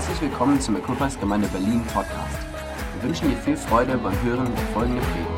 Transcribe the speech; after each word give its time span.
Herzlich 0.00 0.30
willkommen 0.30 0.58
zum 0.58 0.76
Equippers 0.76 1.20
Gemeinde 1.20 1.46
Berlin 1.48 1.84
Podcast. 1.84 2.38
Wir 2.94 3.02
wünschen 3.02 3.28
dir 3.28 3.36
viel 3.36 3.54
Freude 3.54 3.98
beim 3.98 4.18
Hören 4.22 4.46
der 4.46 4.64
folgenden 4.68 5.04
Predigt. 5.04 5.28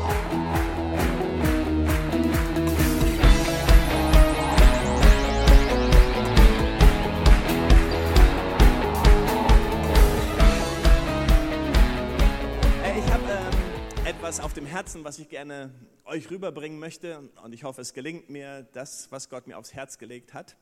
Ich 12.97 13.11
habe 13.11 13.23
ähm, 13.27 14.05
etwas 14.05 14.39
auf 14.39 14.53
dem 14.53 14.65
Herzen, 14.65 15.03
was 15.03 15.19
ich 15.19 15.27
gerne 15.27 15.71
euch 16.05 16.31
rüberbringen 16.31 16.79
möchte. 16.79 17.29
Und 17.43 17.51
ich 17.51 17.65
hoffe, 17.65 17.81
es 17.81 17.93
gelingt 17.93 18.29
mir, 18.29 18.65
das, 18.71 19.11
was 19.11 19.27
Gott 19.27 19.45
mir 19.45 19.57
aufs 19.57 19.73
Herz 19.73 19.97
gelegt 19.97 20.33
hat, 20.33 20.55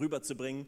rüberzubringen. 0.00 0.66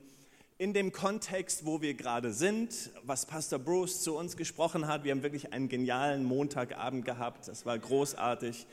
In 0.61 0.75
dem 0.75 0.93
Kontext, 0.93 1.65
wo 1.65 1.81
wir 1.81 1.95
gerade 1.95 2.35
sind, 2.35 2.91
was 3.05 3.25
Pastor 3.25 3.59
Bruce 3.59 4.03
zu 4.03 4.15
uns 4.15 4.37
gesprochen 4.37 4.89
hat. 4.89 5.05
Wir 5.05 5.13
haben 5.13 5.23
wirklich 5.23 5.55
einen 5.55 5.71
genialen 5.71 6.23
Montagabend 6.23 7.07
gehabt. 7.07 7.49
Das 7.49 7.65
war 7.65 7.79
großartig. 7.79 8.67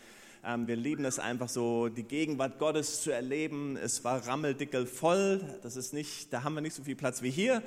Ähm, 0.44 0.68
Wir 0.68 0.76
lieben 0.76 1.06
es 1.06 1.18
einfach 1.18 1.48
so, 1.48 1.88
die 1.88 2.04
Gegenwart 2.04 2.60
Gottes 2.60 3.04
zu 3.04 3.12
erleben. 3.12 3.78
Es 3.78 4.04
war 4.04 4.28
rammeldickel 4.28 4.86
voll. 4.86 5.40
Das 5.64 5.78
ist 5.78 5.94
nicht, 5.94 6.34
da 6.34 6.44
haben 6.44 6.56
wir 6.56 6.62
nicht 6.62 6.74
so 6.74 6.84
viel 6.84 6.98
Platz 6.98 7.22
wie 7.22 7.32
hier. 7.32 7.64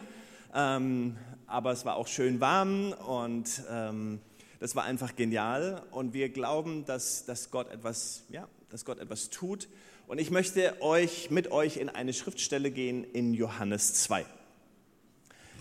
Ähm, 0.55 1.17
aber 1.47 1.73
es 1.73 1.87
war 1.87 1.97
auch 1.97 2.07
schön 2.07 2.43
warm 2.43 2.93
und 2.93 3.63
ähm, 3.71 4.21
das 4.59 4.77
war 4.77 4.85
einfach 4.85 5.17
genial. 5.17 5.83
Und 5.93 6.13
wir 6.13 6.29
glauben, 6.29 6.85
dass, 6.85 7.25
dass, 7.25 7.51
Gott 7.51 7.71
etwas, 7.71 8.25
ja, 8.29 8.47
dass 8.69 8.85
Gott 8.85 8.99
etwas 8.99 9.31
tut. 9.31 9.67
Und 10.11 10.19
ich 10.19 10.33
möchte 10.33 10.83
euch 10.83 11.31
mit 11.31 11.53
euch 11.53 11.77
in 11.77 11.89
eine 11.89 12.13
Schriftstelle 12.13 12.73
gehen 12.73 13.05
in 13.05 13.33
Johannes 13.33 13.95
2. 13.95 14.27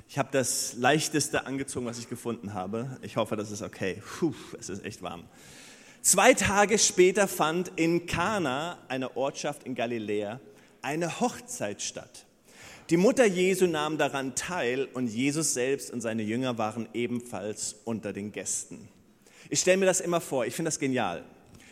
Ich 0.07 0.17
habe 0.17 0.29
das 0.31 0.73
leichteste 0.73 1.45
angezogen, 1.45 1.85
was 1.85 1.99
ich 1.99 2.09
gefunden 2.09 2.55
habe. 2.55 2.97
Ich 3.03 3.15
hoffe, 3.15 3.35
das 3.35 3.51
ist 3.51 3.61
okay. 3.61 4.01
Puh, 4.17 4.33
es 4.59 4.69
ist 4.69 4.83
echt 4.83 5.03
warm. 5.03 5.25
Zwei 6.01 6.33
Tage 6.33 6.79
später 6.79 7.27
fand 7.27 7.71
in 7.75 8.07
Kana, 8.07 8.79
einer 8.87 9.15
Ortschaft 9.15 9.65
in 9.65 9.75
Galiläa, 9.75 10.39
eine 10.81 11.19
Hochzeit 11.19 11.83
statt. 11.83 12.25
Die 12.89 12.97
Mutter 12.97 13.27
Jesu 13.27 13.67
nahm 13.67 13.99
daran 13.99 14.33
teil 14.33 14.87
und 14.95 15.09
Jesus 15.09 15.53
selbst 15.53 15.91
und 15.91 16.01
seine 16.01 16.23
Jünger 16.23 16.57
waren 16.57 16.89
ebenfalls 16.95 17.75
unter 17.85 18.13
den 18.13 18.31
Gästen. 18.31 18.87
Ich 19.51 19.59
stelle 19.59 19.77
mir 19.77 19.85
das 19.85 20.01
immer 20.01 20.21
vor, 20.21 20.47
ich 20.47 20.55
finde 20.55 20.69
das 20.69 20.79
genial. 20.79 21.23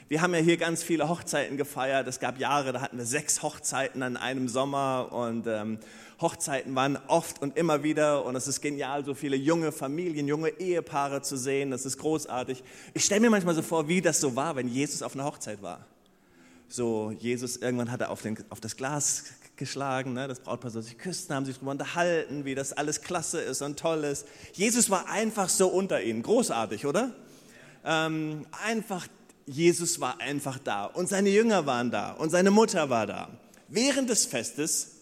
Wir 0.10 0.22
haben 0.22 0.34
ja 0.34 0.40
hier 0.40 0.56
ganz 0.56 0.84
viele 0.84 1.10
Hochzeiten 1.10 1.58
gefeiert. 1.58 2.08
Es 2.08 2.22
gab 2.22 2.40
Jahre, 2.40 2.72
da 2.72 2.80
hatten 2.80 2.98
wir 2.98 3.06
sechs 3.06 3.44
Hochzeiten 3.44 4.02
an 4.04 4.16
einem 4.16 4.48
Sommer 4.48 5.10
und 5.12 5.48
ähm, 5.48 5.80
Hochzeiten 6.22 6.74
waren 6.76 6.98
oft 7.08 7.42
und 7.42 7.58
immer 7.58 7.84
wieder 7.84 8.24
und 8.24 8.38
es 8.38 8.48
ist 8.48 8.62
genial, 8.62 9.04
so 9.04 9.14
viele 9.14 9.36
junge 9.36 9.74
Familien, 9.74 10.26
junge 10.26 10.48
Ehepaare 10.62 11.24
zu 11.24 11.36
sehen. 11.36 11.72
Das 11.72 11.86
ist 11.86 11.98
großartig. 11.98 12.64
Ich 12.94 13.04
stelle 13.04 13.20
mir 13.20 13.30
manchmal 13.30 13.54
so 13.54 13.62
vor, 13.62 13.90
wie 13.90 14.00
das 14.00 14.22
so 14.22 14.34
war, 14.34 14.56
wenn 14.56 14.70
Jesus 14.70 15.02
auf 15.02 15.14
einer 15.14 15.26
Hochzeit 15.26 15.62
war. 15.62 15.86
So, 16.70 17.12
Jesus, 17.20 17.58
irgendwann 17.58 17.92
hat 17.92 18.00
er 18.00 18.10
auf, 18.10 18.22
den, 18.22 18.38
auf 18.50 18.62
das 18.62 18.78
Glas 18.78 19.26
geschlagen, 19.58 20.14
ne? 20.14 20.30
das 20.30 20.40
Brautpaar 20.40 20.72
soll 20.72 20.84
sich 20.84 20.98
küssen, 20.98 21.36
haben 21.36 21.46
sich 21.46 21.56
darüber 21.56 21.72
unterhalten, 21.72 22.46
wie 22.46 22.56
das 22.56 22.72
alles 22.72 23.02
klasse 23.02 23.42
ist 23.42 23.62
und 23.62 23.78
toll 23.78 24.06
ist. 24.06 24.26
Jesus 24.54 24.90
war 24.90 25.10
einfach 25.10 25.50
so 25.50 25.68
unter 25.68 26.02
ihnen. 26.02 26.24
Großartig, 26.24 26.86
oder? 26.86 27.14
Ähm, 27.84 28.46
einfach, 28.66 29.08
Jesus 29.48 30.02
war 30.02 30.20
einfach 30.20 30.60
da 30.60 30.86
und 30.86 31.08
seine 31.08 31.30
Jünger 31.30 31.66
waren 31.66 31.90
da 31.90 32.12
und 32.12 32.30
seine 32.30 32.52
Mutter 32.52 32.90
war 32.90 33.08
da. 33.08 33.30
Während 33.70 34.10
des 34.10 34.26
Festes 34.26 34.98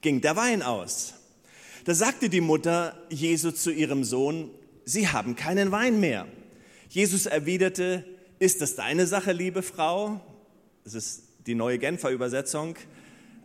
ging 0.00 0.20
der 0.20 0.36
Wein 0.36 0.62
aus. 0.62 1.14
Da 1.84 1.94
sagte 1.94 2.28
die 2.28 2.40
Mutter 2.40 2.96
Jesu 3.10 3.50
zu 3.50 3.70
ihrem 3.70 4.04
Sohn, 4.04 4.50
Sie 4.84 5.08
haben 5.08 5.36
keinen 5.36 5.72
Wein 5.72 6.00
mehr. 6.00 6.26
Jesus 6.88 7.26
erwiderte, 7.26 8.04
ist 8.38 8.60
das 8.60 8.76
deine 8.76 9.06
Sache, 9.06 9.32
liebe 9.32 9.62
Frau? 9.62 10.20
Das 10.84 10.94
ist 10.94 11.22
die 11.46 11.54
neue 11.54 11.78
Genfer 11.78 12.10
Übersetzung. 12.10 12.76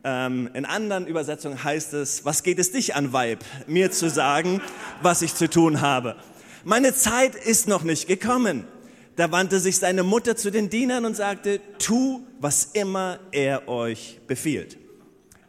Ähm, 0.03 0.49
in 0.53 0.65
anderen 0.65 1.07
Übersetzungen 1.07 1.63
heißt 1.63 1.93
es, 1.93 2.25
was 2.25 2.43
geht 2.43 2.59
es 2.59 2.71
dich 2.71 2.95
an, 2.95 3.11
Weib, 3.11 3.43
mir 3.67 3.91
zu 3.91 4.09
sagen, 4.09 4.61
was 5.01 5.21
ich 5.21 5.33
zu 5.33 5.49
tun 5.49 5.81
habe? 5.81 6.15
Meine 6.63 6.93
Zeit 6.95 7.35
ist 7.35 7.67
noch 7.67 7.83
nicht 7.83 8.07
gekommen. 8.07 8.65
Da 9.15 9.31
wandte 9.31 9.59
sich 9.59 9.77
seine 9.77 10.03
Mutter 10.03 10.35
zu 10.35 10.51
den 10.51 10.69
Dienern 10.69 11.05
und 11.05 11.15
sagte, 11.15 11.61
tu, 11.79 12.25
was 12.39 12.65
immer 12.73 13.19
er 13.31 13.67
euch 13.69 14.19
befiehlt. 14.27 14.77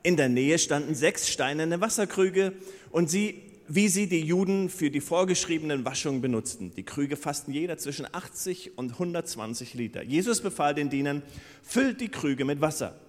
In 0.02 0.16
der 0.16 0.28
Nähe 0.28 0.58
standen 0.58 0.94
sechs 0.94 1.28
steinerne 1.28 1.80
Wasserkrüge 1.80 2.52
und 2.92 3.10
sie, 3.10 3.42
wie 3.66 3.88
sie 3.88 4.08
die 4.08 4.20
Juden 4.20 4.70
für 4.70 4.88
die 4.88 5.00
vorgeschriebenen 5.00 5.84
Waschungen 5.84 6.20
benutzten. 6.20 6.72
Die 6.76 6.84
Krüge 6.84 7.16
fassten 7.16 7.52
jeder 7.52 7.76
zwischen 7.76 8.06
80 8.12 8.78
und 8.78 8.92
120 8.92 9.74
Liter. 9.74 10.04
Jesus 10.04 10.42
befahl 10.42 10.74
den 10.74 10.90
Dienern, 10.90 11.22
füllt 11.62 12.00
die 12.00 12.08
Krüge 12.08 12.44
mit 12.44 12.60
Wasser. 12.60 13.00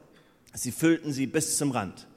Sie 0.53 0.71
füllten 0.71 1.13
sie 1.13 1.27
bis 1.27 1.57
zum 1.57 1.69
Rand. 1.69 2.07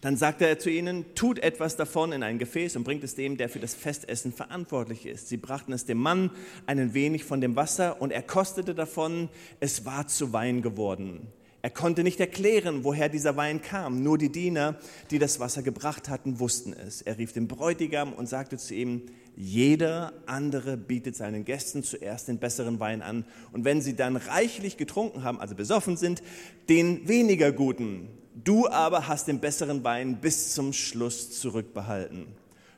Dann 0.00 0.16
sagte 0.16 0.46
er 0.46 0.58
zu 0.58 0.70
ihnen, 0.70 1.04
tut 1.14 1.38
etwas 1.38 1.76
davon 1.76 2.12
in 2.12 2.22
ein 2.22 2.38
Gefäß 2.38 2.76
und 2.76 2.84
bringt 2.84 3.04
es 3.04 3.14
dem, 3.14 3.36
der 3.36 3.48
für 3.48 3.60
das 3.60 3.74
Festessen 3.74 4.32
verantwortlich 4.32 5.06
ist. 5.06 5.28
Sie 5.28 5.36
brachten 5.36 5.72
es 5.72 5.84
dem 5.84 5.98
Mann 5.98 6.30
einen 6.66 6.94
wenig 6.94 7.24
von 7.24 7.40
dem 7.40 7.56
Wasser 7.56 8.00
und 8.00 8.10
er 8.10 8.22
kostete 8.22 8.74
davon, 8.74 9.28
es 9.60 9.84
war 9.84 10.06
zu 10.06 10.32
Wein 10.32 10.62
geworden. 10.62 11.28
Er 11.66 11.70
konnte 11.70 12.04
nicht 12.04 12.20
erklären, 12.20 12.84
woher 12.84 13.08
dieser 13.08 13.36
Wein 13.36 13.60
kam. 13.60 14.04
Nur 14.04 14.18
die 14.18 14.30
Diener, 14.30 14.76
die 15.10 15.18
das 15.18 15.40
Wasser 15.40 15.62
gebracht 15.62 16.08
hatten, 16.08 16.38
wussten 16.38 16.72
es. 16.72 17.02
Er 17.02 17.18
rief 17.18 17.32
den 17.32 17.48
Bräutigam 17.48 18.12
und 18.12 18.28
sagte 18.28 18.56
zu 18.56 18.72
ihm, 18.72 19.02
jeder 19.36 20.12
andere 20.26 20.76
bietet 20.76 21.16
seinen 21.16 21.44
Gästen 21.44 21.82
zuerst 21.82 22.28
den 22.28 22.38
besseren 22.38 22.78
Wein 22.78 23.02
an. 23.02 23.24
Und 23.50 23.64
wenn 23.64 23.82
sie 23.82 23.96
dann 23.96 24.14
reichlich 24.14 24.76
getrunken 24.76 25.24
haben, 25.24 25.40
also 25.40 25.56
besoffen 25.56 25.96
sind, 25.96 26.22
den 26.68 27.08
weniger 27.08 27.50
guten. 27.50 28.10
Du 28.44 28.68
aber 28.68 29.08
hast 29.08 29.28
den 29.28 29.40
besseren 29.40 29.82
Wein 29.82 30.20
bis 30.20 30.52
zum 30.52 30.74
Schluss 30.74 31.40
zurückbehalten. 31.40 32.26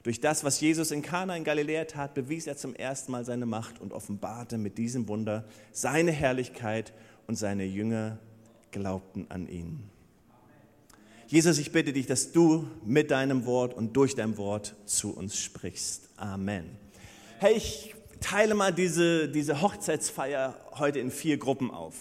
Durch 0.04 0.20
das, 0.20 0.44
was 0.44 0.60
Jesus 0.60 0.92
in 0.92 1.02
Kana 1.02 1.36
in 1.36 1.42
Galiläa 1.42 1.84
tat, 1.84 2.14
bewies 2.14 2.46
er 2.46 2.56
zum 2.56 2.76
ersten 2.76 3.10
Mal 3.10 3.24
seine 3.24 3.44
Macht 3.44 3.80
und 3.80 3.92
offenbarte 3.92 4.56
mit 4.56 4.78
diesem 4.78 5.08
Wunder 5.08 5.44
seine 5.72 6.12
Herrlichkeit 6.12 6.92
und 7.26 7.34
seine 7.34 7.64
Jünger 7.64 8.18
glaubten 8.70 9.26
an 9.30 9.48
ihn. 9.48 9.82
Jesus, 11.26 11.58
ich 11.58 11.72
bitte 11.72 11.92
dich, 11.92 12.06
dass 12.06 12.30
du 12.30 12.68
mit 12.84 13.10
deinem 13.10 13.44
Wort 13.44 13.74
und 13.74 13.96
durch 13.96 14.14
dein 14.14 14.38
Wort 14.38 14.76
zu 14.86 15.14
uns 15.14 15.38
sprichst. 15.38 16.08
Amen. 16.16 16.70
Hey, 17.40 17.54
ich 17.54 17.96
teile 18.20 18.54
mal 18.54 18.72
diese, 18.72 19.28
diese 19.28 19.60
Hochzeitsfeier 19.60 20.54
heute 20.78 21.00
in 21.00 21.10
vier 21.10 21.36
Gruppen 21.36 21.72
auf. 21.72 21.94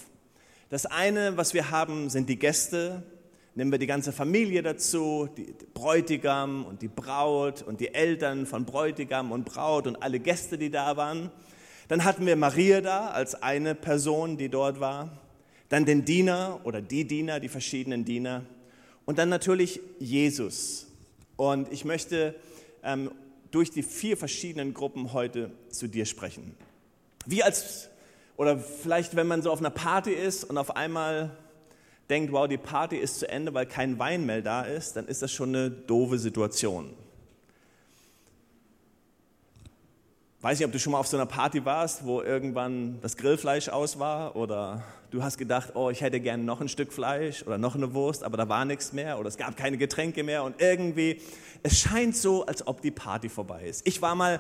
Das 0.70 0.86
eine, 0.86 1.38
was 1.38 1.54
wir 1.56 1.72
haben, 1.72 2.10
sind 2.12 2.30
die 2.30 2.38
Gäste. 2.38 3.04
Nehmen 3.58 3.72
wir 3.72 3.80
die 3.80 3.88
ganze 3.88 4.12
Familie 4.12 4.62
dazu, 4.62 5.28
die 5.36 5.52
Bräutigam 5.74 6.64
und 6.64 6.84
die 6.84 6.88
Braut 6.88 7.64
und 7.64 7.80
die 7.80 7.92
Eltern 7.92 8.46
von 8.46 8.66
Bräutigam 8.66 9.32
und 9.32 9.46
Braut 9.46 9.88
und 9.88 9.96
alle 9.96 10.20
Gäste, 10.20 10.60
die 10.60 10.70
da 10.70 10.96
waren. 10.96 11.32
Dann 11.88 12.04
hatten 12.04 12.28
wir 12.28 12.36
Maria 12.36 12.82
da 12.82 13.08
als 13.08 13.42
eine 13.42 13.74
Person, 13.74 14.38
die 14.38 14.50
dort 14.50 14.80
war. 14.80 15.18
Dann 15.70 15.86
den 15.86 16.06
Diener 16.06 16.60
oder 16.66 16.84
die 16.84 17.06
Diener, 17.06 17.40
die 17.40 17.50
verschiedenen 17.50 18.06
Diener. 18.06 18.44
Und 19.06 19.18
dann 19.18 19.30
natürlich 19.30 19.80
Jesus. 19.98 20.86
Und 21.36 21.74
ich 21.74 21.84
möchte 21.84 22.36
ähm, 22.84 23.10
durch 23.50 23.72
die 23.72 23.82
vier 23.82 24.18
verschiedenen 24.18 24.76
Gruppen 24.76 25.14
heute 25.14 25.50
zu 25.72 25.88
dir 25.88 26.06
sprechen. 26.06 26.56
Wie 27.26 27.42
als, 27.42 27.90
oder 28.36 28.60
vielleicht 28.60 29.16
wenn 29.16 29.26
man 29.26 29.42
so 29.42 29.50
auf 29.52 29.62
einer 29.62 29.72
Party 29.72 30.12
ist 30.12 30.44
und 30.44 30.60
auf 30.60 30.76
einmal 30.76 31.36
denkt, 32.10 32.32
wow, 32.32 32.48
die 32.48 32.58
Party 32.58 32.98
ist 32.98 33.20
zu 33.20 33.30
Ende, 33.30 33.54
weil 33.54 33.66
kein 33.66 34.00
Wein 34.00 34.26
mehr 34.26 34.42
da 34.42 34.62
ist, 34.62 34.96
dann 34.96 35.08
ist 35.08 35.22
das 35.22 35.32
schon 35.32 35.50
eine 35.50 35.70
doofe 35.70 36.18
Situation. 36.18 36.94
Weiß 40.42 40.60
nicht, 40.60 40.66
ob 40.66 40.72
du 40.72 40.80
schon 40.80 40.94
mal 40.94 41.00
auf 41.00 41.08
so 41.08 41.18
einer 41.18 41.26
Party 41.26 41.66
warst, 41.66 42.06
wo 42.06 42.22
irgendwann 42.22 43.00
das 43.02 43.18
Grillfleisch 43.18 43.70
aus 43.70 43.98
war 43.98 44.36
oder 44.36 44.84
du 45.10 45.24
hast 45.24 45.38
gedacht, 45.38 45.72
oh, 45.74 45.90
ich 45.90 46.02
hätte 46.02 46.20
gerne 46.20 46.44
noch 46.44 46.62
ein 46.62 46.70
Stück 46.70 46.94
Fleisch 46.94 47.44
oder 47.44 47.58
noch 47.58 47.76
eine 47.76 47.94
Wurst, 47.94 48.24
aber 48.24 48.38
da 48.38 48.48
war 48.48 48.64
nichts 48.64 48.94
mehr 48.94 49.20
oder 49.20 49.30
es 49.30 49.38
gab 49.38 49.58
keine 49.58 49.78
Getränke 49.78 50.24
mehr 50.24 50.44
und 50.44 50.62
irgendwie, 50.62 51.22
es 51.64 51.80
scheint 51.80 52.16
so, 52.16 52.46
als 52.46 52.68
ob 52.68 52.82
die 52.82 52.92
Party 52.92 53.30
vorbei 53.30 53.64
ist. 53.64 53.88
Ich 53.88 54.02
war 54.02 54.16
mal 54.16 54.40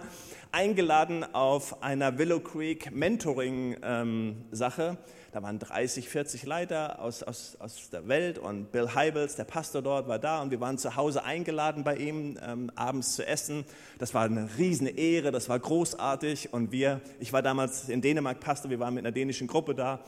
eingeladen 0.51 1.25
auf 1.33 1.81
einer 1.81 2.17
Willow 2.17 2.41
Creek 2.41 2.91
Mentoring-Sache. 2.91 4.97
Da 5.31 5.43
waren 5.43 5.59
30, 5.59 6.07
40 6.09 6.45
Leiter 6.45 7.01
aus, 7.01 7.23
aus, 7.23 7.57
aus 7.59 7.89
der 7.89 8.07
Welt 8.07 8.37
und 8.37 8.71
Bill 8.71 8.93
Heibels, 8.95 9.35
der 9.35 9.43
Pastor 9.43 9.81
dort, 9.81 10.07
war 10.07 10.19
da 10.19 10.41
und 10.41 10.51
wir 10.51 10.59
waren 10.61 10.77
zu 10.77 10.95
Hause 10.95 11.23
eingeladen 11.23 11.83
bei 11.83 11.97
ihm, 11.97 12.39
ähm, 12.41 12.71
abends 12.75 13.15
zu 13.15 13.25
essen. 13.25 13.65
Das 13.99 14.13
war 14.13 14.23
eine 14.23 14.49
riesene 14.57 14.91
Ehre, 14.91 15.31
das 15.31 15.49
war 15.49 15.59
großartig 15.59 16.53
und 16.53 16.71
wir, 16.71 17.01
ich 17.19 17.33
war 17.33 17.41
damals 17.41 17.89
in 17.89 18.01
Dänemark 18.01 18.39
Pastor, 18.39 18.71
wir 18.71 18.79
waren 18.79 18.93
mit 18.93 19.05
einer 19.05 19.11
dänischen 19.11 19.47
Gruppe 19.47 19.75
da 19.75 19.99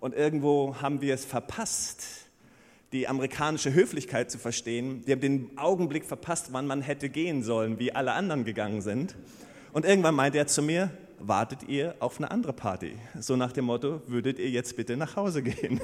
und 0.00 0.14
irgendwo 0.14 0.76
haben 0.80 1.00
wir 1.00 1.14
es 1.14 1.24
verpasst, 1.24 2.04
die 2.92 3.08
amerikanische 3.08 3.74
Höflichkeit 3.74 4.30
zu 4.30 4.38
verstehen. 4.38 5.02
Wir 5.04 5.16
haben 5.16 5.20
den 5.20 5.58
Augenblick 5.58 6.04
verpasst, 6.04 6.52
wann 6.52 6.66
man 6.66 6.80
hätte 6.80 7.08
gehen 7.08 7.42
sollen, 7.42 7.78
wie 7.78 7.92
alle 7.92 8.12
anderen 8.12 8.44
gegangen 8.44 8.80
sind. 8.80 9.16
Und 9.72 9.84
irgendwann 9.84 10.14
meinte 10.14 10.38
er 10.38 10.46
zu 10.46 10.62
mir, 10.62 10.90
wartet 11.20 11.64
ihr 11.64 11.94
auf 12.00 12.18
eine 12.18 12.30
andere 12.30 12.52
Party? 12.52 12.96
So 13.18 13.36
nach 13.36 13.52
dem 13.52 13.66
Motto, 13.66 14.02
würdet 14.06 14.38
ihr 14.38 14.50
jetzt 14.50 14.76
bitte 14.76 14.96
nach 14.96 15.16
Hause 15.16 15.42
gehen? 15.42 15.80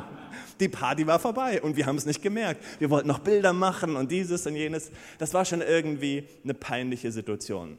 Die 0.60 0.68
Party 0.68 1.06
war 1.06 1.18
vorbei 1.18 1.60
und 1.62 1.76
wir 1.76 1.86
haben 1.86 1.96
es 1.96 2.06
nicht 2.06 2.22
gemerkt. 2.22 2.62
Wir 2.78 2.90
wollten 2.90 3.08
noch 3.08 3.18
Bilder 3.18 3.52
machen 3.52 3.96
und 3.96 4.10
dieses 4.10 4.46
und 4.46 4.56
jenes. 4.56 4.90
Das 5.18 5.34
war 5.34 5.44
schon 5.44 5.60
irgendwie 5.60 6.24
eine 6.44 6.54
peinliche 6.54 7.12
Situation. 7.12 7.76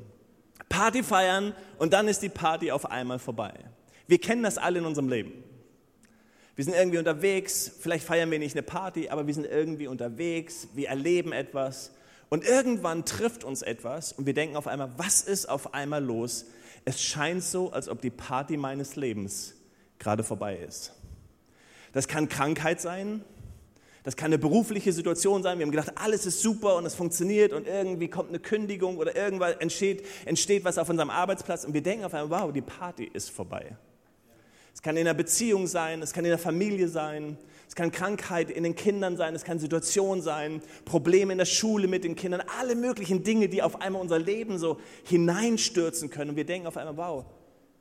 Party 0.68 1.04
feiern 1.04 1.54
und 1.78 1.94
dann 1.94 2.08
ist 2.08 2.22
die 2.22 2.30
Party 2.30 2.72
auf 2.72 2.86
einmal 2.90 3.20
vorbei. 3.20 3.54
Wir 4.08 4.20
kennen 4.20 4.44
das 4.44 4.58
alle 4.58 4.80
in 4.80 4.86
unserem 4.86 5.10
Leben. 5.10 5.32
Wir 6.56 6.66
sind 6.66 6.76
irgendwie 6.76 6.98
unterwegs, 6.98 7.72
vielleicht 7.80 8.06
feiern 8.06 8.30
wir 8.32 8.40
nicht 8.40 8.54
eine 8.54 8.64
Party, 8.64 9.10
aber 9.10 9.26
wir 9.26 9.34
sind 9.34 9.46
irgendwie 9.46 9.88
unterwegs, 9.88 10.68
wir 10.74 10.90
erleben 10.90 11.32
etwas 11.32 11.92
und 12.28 12.44
irgendwann 12.44 13.06
trifft 13.06 13.44
uns 13.44 13.62
etwas 13.62 14.12
und 14.14 14.26
wir 14.26 14.34
denken 14.34 14.56
auf 14.56 14.68
einmal, 14.68 14.92
was 14.98 15.22
ist 15.22 15.48
auf 15.48 15.74
einmal 15.74 16.04
los? 16.04 16.46
Es 16.86 17.02
scheint 17.02 17.44
so, 17.44 17.72
als 17.72 17.90
ob 17.90 18.02
die 18.02 18.10
Party 18.10 18.58
meines 18.58 18.96
Lebens 18.96 19.56
gerade 20.00 20.24
vorbei 20.24 20.58
ist. 20.58 20.94
Das 21.92 22.08
kann 22.08 22.30
Krankheit 22.30 22.82
sein, 22.82 23.24
das 24.04 24.16
kann 24.16 24.28
eine 24.28 24.38
berufliche 24.38 24.94
Situation 24.94 25.44
sein. 25.44 25.60
Wir 25.60 25.66
haben 25.66 25.72
gedacht, 25.72 25.92
alles 25.96 26.26
ist 26.26 26.42
super 26.42 26.78
und 26.78 26.86
es 26.86 26.96
funktioniert 26.96 27.52
und 27.52 27.68
irgendwie 27.68 28.08
kommt 28.08 28.30
eine 28.30 28.40
Kündigung 28.40 28.98
oder 28.98 29.16
irgendwas 29.16 29.56
entsteht, 29.58 30.06
entsteht 30.26 30.64
was 30.64 30.78
auf 30.78 30.90
unserem 30.90 31.10
Arbeitsplatz 31.10 31.66
und 31.66 31.74
wir 31.74 31.84
denken 31.84 32.06
auf 32.06 32.14
einmal, 32.14 32.44
wow, 32.44 32.54
die 32.54 32.62
Party 32.62 33.10
ist 33.12 33.30
vorbei. 33.30 33.76
Es 34.80 34.82
kann 34.82 34.96
in 34.96 35.06
einer 35.06 35.14
Beziehung 35.14 35.68
sein, 35.68 36.02
es 36.02 36.14
kann 36.14 36.24
in 36.24 36.30
der 36.30 36.38
Familie 36.38 36.88
sein, 36.88 37.38
es 37.68 37.76
kann 37.76 37.92
Krankheit 37.92 38.50
in 38.50 38.64
den 38.64 38.76
Kindern 38.76 39.18
sein, 39.18 39.36
es 39.36 39.44
kann 39.44 39.60
Situation 39.60 40.22
sein, 40.22 40.62
Probleme 40.86 41.34
in 41.34 41.38
der 41.38 41.44
Schule 41.44 41.90
mit 41.90 42.06
den 42.06 42.16
Kindern, 42.16 42.42
alle 42.58 42.76
möglichen 42.76 43.22
Dinge, 43.22 43.50
die 43.50 43.62
auf 43.62 43.82
einmal 43.82 44.02
unser 44.02 44.20
Leben 44.20 44.58
so 44.58 44.80
hineinstürzen 45.04 46.10
können. 46.10 46.30
Und 46.30 46.36
wir 46.38 46.46
denken 46.46 46.66
auf 46.66 46.78
einmal, 46.78 46.96
wow, 46.96 47.26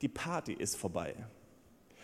die 0.03 0.09
Party 0.09 0.55
ist 0.55 0.75
vorbei. 0.75 1.15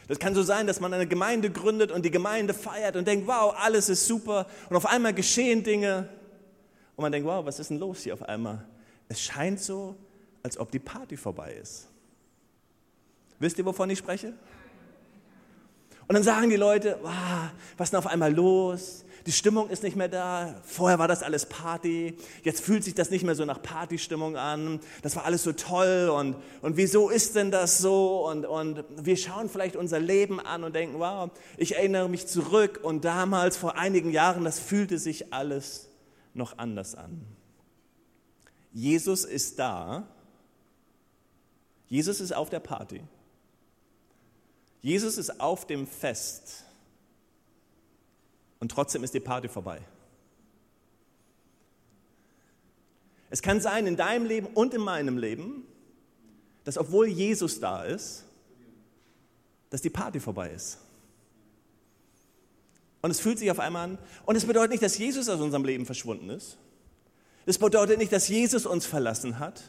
Das 0.06 0.20
kann 0.20 0.32
so 0.32 0.44
sein, 0.44 0.68
dass 0.68 0.78
man 0.78 0.94
eine 0.94 1.08
Gemeinde 1.08 1.50
gründet 1.50 1.90
und 1.90 2.04
die 2.04 2.12
Gemeinde 2.12 2.54
feiert 2.54 2.94
und 2.94 3.08
denkt, 3.08 3.26
wow, 3.26 3.52
alles 3.58 3.88
ist 3.88 4.06
super. 4.06 4.46
Und 4.70 4.76
auf 4.76 4.86
einmal 4.86 5.12
geschehen 5.12 5.64
Dinge 5.64 6.08
und 6.94 7.02
man 7.02 7.10
denkt, 7.10 7.26
wow, 7.26 7.44
was 7.44 7.58
ist 7.58 7.68
denn 7.68 7.80
los 7.80 8.04
hier 8.04 8.14
auf 8.14 8.22
einmal? 8.22 8.64
Es 9.08 9.20
scheint 9.20 9.58
so, 9.58 9.96
als 10.44 10.56
ob 10.56 10.70
die 10.70 10.78
Party 10.78 11.16
vorbei 11.16 11.52
ist. 11.60 11.88
Wisst 13.40 13.58
ihr, 13.58 13.64
wovon 13.64 13.90
ich 13.90 13.98
spreche? 13.98 14.34
Und 16.06 16.14
dann 16.14 16.22
sagen 16.22 16.50
die 16.50 16.56
Leute, 16.56 16.98
wow, 17.02 17.12
was 17.76 17.86
ist 17.86 17.92
denn 17.92 17.98
auf 17.98 18.06
einmal 18.06 18.32
los? 18.32 19.04
Die 19.26 19.32
Stimmung 19.32 19.70
ist 19.70 19.82
nicht 19.82 19.96
mehr 19.96 20.08
da. 20.08 20.54
Vorher 20.64 20.98
war 20.98 21.08
das 21.08 21.22
alles 21.22 21.46
Party. 21.46 22.14
Jetzt 22.42 22.62
fühlt 22.62 22.84
sich 22.84 22.94
das 22.94 23.10
nicht 23.10 23.24
mehr 23.24 23.34
so 23.34 23.46
nach 23.46 23.62
Partystimmung 23.62 24.36
an. 24.36 24.80
Das 25.00 25.16
war 25.16 25.24
alles 25.24 25.42
so 25.42 25.52
toll. 25.52 26.10
Und, 26.14 26.36
und 26.60 26.76
wieso 26.76 27.08
ist 27.08 27.34
denn 27.34 27.50
das 27.50 27.78
so? 27.78 28.28
Und, 28.28 28.44
und 28.44 28.84
wir 28.96 29.16
schauen 29.16 29.48
vielleicht 29.48 29.76
unser 29.76 29.98
Leben 29.98 30.40
an 30.40 30.62
und 30.62 30.74
denken, 30.74 30.98
wow, 30.98 31.30
ich 31.56 31.76
erinnere 31.76 32.10
mich 32.10 32.26
zurück. 32.26 32.80
Und 32.82 33.06
damals, 33.06 33.56
vor 33.56 33.78
einigen 33.78 34.10
Jahren, 34.10 34.44
das 34.44 34.58
fühlte 34.58 34.98
sich 34.98 35.32
alles 35.32 35.88
noch 36.34 36.58
anders 36.58 36.94
an. 36.94 37.22
Jesus 38.72 39.24
ist 39.24 39.58
da. 39.58 40.06
Jesus 41.86 42.20
ist 42.20 42.34
auf 42.34 42.50
der 42.50 42.60
Party. 42.60 43.00
Jesus 44.84 45.16
ist 45.16 45.40
auf 45.40 45.66
dem 45.66 45.86
Fest 45.86 46.62
und 48.60 48.70
trotzdem 48.70 49.02
ist 49.02 49.14
die 49.14 49.20
Party 49.20 49.48
vorbei. 49.48 49.80
Es 53.30 53.40
kann 53.40 53.62
sein 53.62 53.86
in 53.86 53.96
deinem 53.96 54.26
Leben 54.26 54.46
und 54.48 54.74
in 54.74 54.82
meinem 54.82 55.16
Leben, 55.16 55.64
dass 56.64 56.76
obwohl 56.76 57.08
Jesus 57.08 57.60
da 57.60 57.82
ist, 57.82 58.24
dass 59.70 59.80
die 59.80 59.88
Party 59.88 60.20
vorbei 60.20 60.50
ist. 60.50 60.76
Und 63.00 63.10
es 63.10 63.20
fühlt 63.20 63.38
sich 63.38 63.50
auf 63.50 63.60
einmal 63.60 63.84
an. 63.84 63.98
Und 64.26 64.36
es 64.36 64.44
bedeutet 64.44 64.72
nicht, 64.72 64.82
dass 64.82 64.98
Jesus 64.98 65.30
aus 65.30 65.40
unserem 65.40 65.64
Leben 65.64 65.86
verschwunden 65.86 66.28
ist. 66.28 66.58
Es 67.46 67.56
bedeutet 67.56 67.96
nicht, 67.96 68.12
dass 68.12 68.28
Jesus 68.28 68.66
uns 68.66 68.84
verlassen 68.84 69.38
hat. 69.38 69.62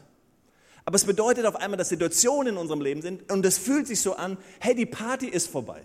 Aber 0.86 0.94
es 0.94 1.04
bedeutet 1.04 1.44
auf 1.46 1.56
einmal, 1.56 1.76
dass 1.76 1.88
Situationen 1.88 2.54
in 2.54 2.56
unserem 2.56 2.80
Leben 2.80 3.02
sind 3.02 3.30
und 3.30 3.44
es 3.44 3.58
fühlt 3.58 3.88
sich 3.88 4.00
so 4.00 4.14
an, 4.14 4.38
hey, 4.60 4.74
die 4.74 4.86
Party 4.86 5.26
ist 5.26 5.48
vorbei. 5.48 5.82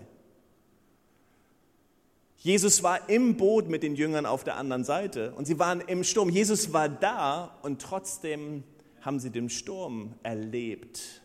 Jesus 2.38 2.82
war 2.82 3.08
im 3.08 3.36
Boot 3.36 3.68
mit 3.68 3.82
den 3.82 3.96
Jüngern 3.96 4.26
auf 4.26 4.44
der 4.44 4.56
anderen 4.56 4.84
Seite 4.84 5.32
und 5.34 5.44
sie 5.46 5.58
waren 5.58 5.80
im 5.80 6.04
Sturm. 6.04 6.28
Jesus 6.28 6.72
war 6.72 6.88
da 6.88 7.58
und 7.62 7.82
trotzdem 7.82 8.62
haben 9.00 9.18
sie 9.18 9.30
den 9.30 9.50
Sturm 9.50 10.14
erlebt, 10.22 11.22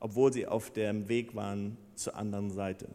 obwohl 0.00 0.32
sie 0.32 0.48
auf 0.48 0.70
dem 0.70 1.08
Weg 1.08 1.36
waren 1.36 1.76
zur 1.94 2.16
anderen 2.16 2.50
Seite. 2.50 2.88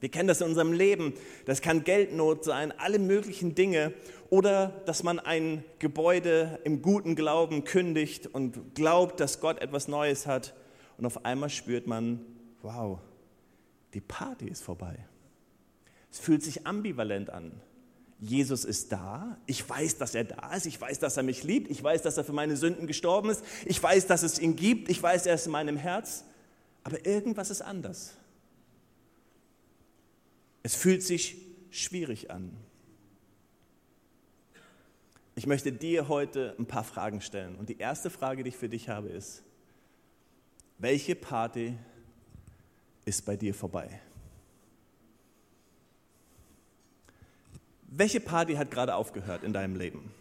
Wir 0.00 0.08
kennen 0.08 0.28
das 0.28 0.40
in 0.40 0.48
unserem 0.48 0.72
Leben. 0.72 1.14
Das 1.44 1.60
kann 1.60 1.84
Geldnot 1.84 2.44
sein, 2.44 2.72
alle 2.78 2.98
möglichen 2.98 3.54
Dinge. 3.54 3.92
Oder 4.30 4.68
dass 4.86 5.02
man 5.02 5.18
ein 5.18 5.64
Gebäude 5.80 6.60
im 6.64 6.82
guten 6.82 7.16
Glauben 7.16 7.64
kündigt 7.64 8.28
und 8.28 8.74
glaubt, 8.74 9.18
dass 9.18 9.40
Gott 9.40 9.60
etwas 9.60 9.88
Neues 9.88 10.26
hat. 10.26 10.54
Und 10.96 11.04
auf 11.04 11.24
einmal 11.24 11.50
spürt 11.50 11.88
man, 11.88 12.24
wow, 12.62 13.00
die 13.92 14.00
Party 14.00 14.48
ist 14.48 14.62
vorbei. 14.62 14.96
Es 16.12 16.20
fühlt 16.20 16.42
sich 16.42 16.66
ambivalent 16.66 17.30
an. 17.30 17.60
Jesus 18.20 18.64
ist 18.64 18.92
da, 18.92 19.38
ich 19.46 19.68
weiß, 19.68 19.96
dass 19.96 20.14
er 20.14 20.24
da 20.24 20.54
ist, 20.54 20.66
ich 20.66 20.78
weiß, 20.78 20.98
dass 20.98 21.16
er 21.16 21.22
mich 21.22 21.42
liebt, 21.42 21.70
ich 21.70 21.82
weiß, 21.82 22.02
dass 22.02 22.18
er 22.18 22.24
für 22.24 22.34
meine 22.34 22.56
Sünden 22.56 22.86
gestorben 22.86 23.30
ist, 23.30 23.42
ich 23.64 23.82
weiß, 23.82 24.06
dass 24.08 24.22
es 24.22 24.38
ihn 24.38 24.56
gibt, 24.56 24.90
ich 24.90 25.02
weiß, 25.02 25.24
er 25.24 25.36
ist 25.36 25.46
in 25.46 25.52
meinem 25.52 25.78
Herz, 25.78 26.24
aber 26.84 27.06
irgendwas 27.06 27.48
ist 27.48 27.62
anders. 27.62 28.12
Es 30.62 30.74
fühlt 30.74 31.02
sich 31.02 31.38
schwierig 31.70 32.30
an. 32.30 32.52
Ich 35.40 35.46
möchte 35.46 35.72
dir 35.72 36.08
heute 36.08 36.54
ein 36.58 36.66
paar 36.66 36.84
Fragen 36.84 37.22
stellen. 37.22 37.56
Und 37.56 37.70
die 37.70 37.78
erste 37.78 38.10
Frage, 38.10 38.42
die 38.42 38.50
ich 38.50 38.56
für 38.58 38.68
dich 38.68 38.90
habe, 38.90 39.08
ist, 39.08 39.42
welche 40.76 41.14
Party 41.14 41.78
ist 43.06 43.24
bei 43.24 43.36
dir 43.36 43.54
vorbei? 43.54 44.02
Welche 47.86 48.20
Party 48.20 48.56
hat 48.56 48.70
gerade 48.70 48.94
aufgehört 48.94 49.42
in 49.42 49.54
deinem 49.54 49.76
Leben? 49.76 50.12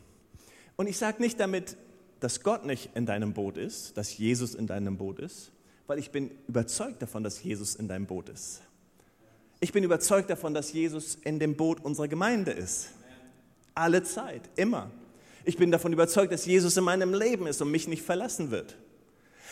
Und 0.78 0.88
ich 0.88 0.98
sage 0.98 1.22
nicht 1.22 1.38
damit, 1.38 1.76
dass 2.22 2.42
Gott 2.42 2.66
nicht 2.66 2.92
in 2.96 3.06
deinem 3.06 3.34
Boot 3.34 3.58
ist, 3.58 3.98
dass 3.98 4.18
Jesus 4.18 4.56
in 4.56 4.68
deinem 4.68 4.96
Boot 4.96 5.20
ist, 5.20 5.52
weil 5.88 6.00
ich 6.00 6.12
bin 6.12 6.32
überzeugt 6.48 7.02
davon, 7.02 7.26
dass 7.26 7.44
Jesus 7.44 7.76
in 7.76 7.90
deinem 7.90 8.06
Boot 8.06 8.30
ist. 8.30 8.62
Ich 9.60 9.74
bin 9.74 9.84
überzeugt 9.84 10.30
davon, 10.30 10.54
dass 10.54 10.72
Jesus 10.72 11.16
in 11.16 11.40
dem 11.40 11.58
Boot 11.58 11.84
unserer 11.84 12.08
Gemeinde 12.08 12.52
ist. 12.52 12.92
Alle 13.76 14.02
Zeit, 14.04 14.50
immer. 14.56 14.90
Ich 15.46 15.58
bin 15.58 15.72
davon 15.72 15.94
überzeugt, 15.94 16.32
dass 16.32 16.46
Jesus 16.46 16.78
in 16.78 16.84
meinem 16.84 17.14
Leben 17.14 17.48
ist 17.48 17.62
und 17.62 17.72
mich 17.72 17.88
nicht 17.88 18.04
verlassen 18.04 18.52
wird. 18.52 18.76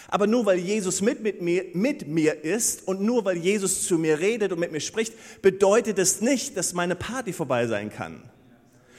Aber 0.09 0.27
nur 0.27 0.45
weil 0.45 0.57
Jesus 0.57 1.01
mit, 1.01 1.21
mit, 1.21 1.41
mir, 1.41 1.65
mit 1.73 2.07
mir 2.07 2.43
ist 2.43 2.87
und 2.87 3.01
nur 3.01 3.25
weil 3.25 3.37
Jesus 3.37 3.87
zu 3.87 3.97
mir 3.97 4.19
redet 4.19 4.53
und 4.53 4.59
mit 4.59 4.71
mir 4.71 4.79
spricht, 4.79 5.13
bedeutet 5.41 5.99
es 5.99 6.21
nicht, 6.21 6.55
dass 6.55 6.73
meine 6.73 6.95
Party 6.95 7.33
vorbei 7.33 7.67
sein 7.67 7.91
kann. 7.91 8.23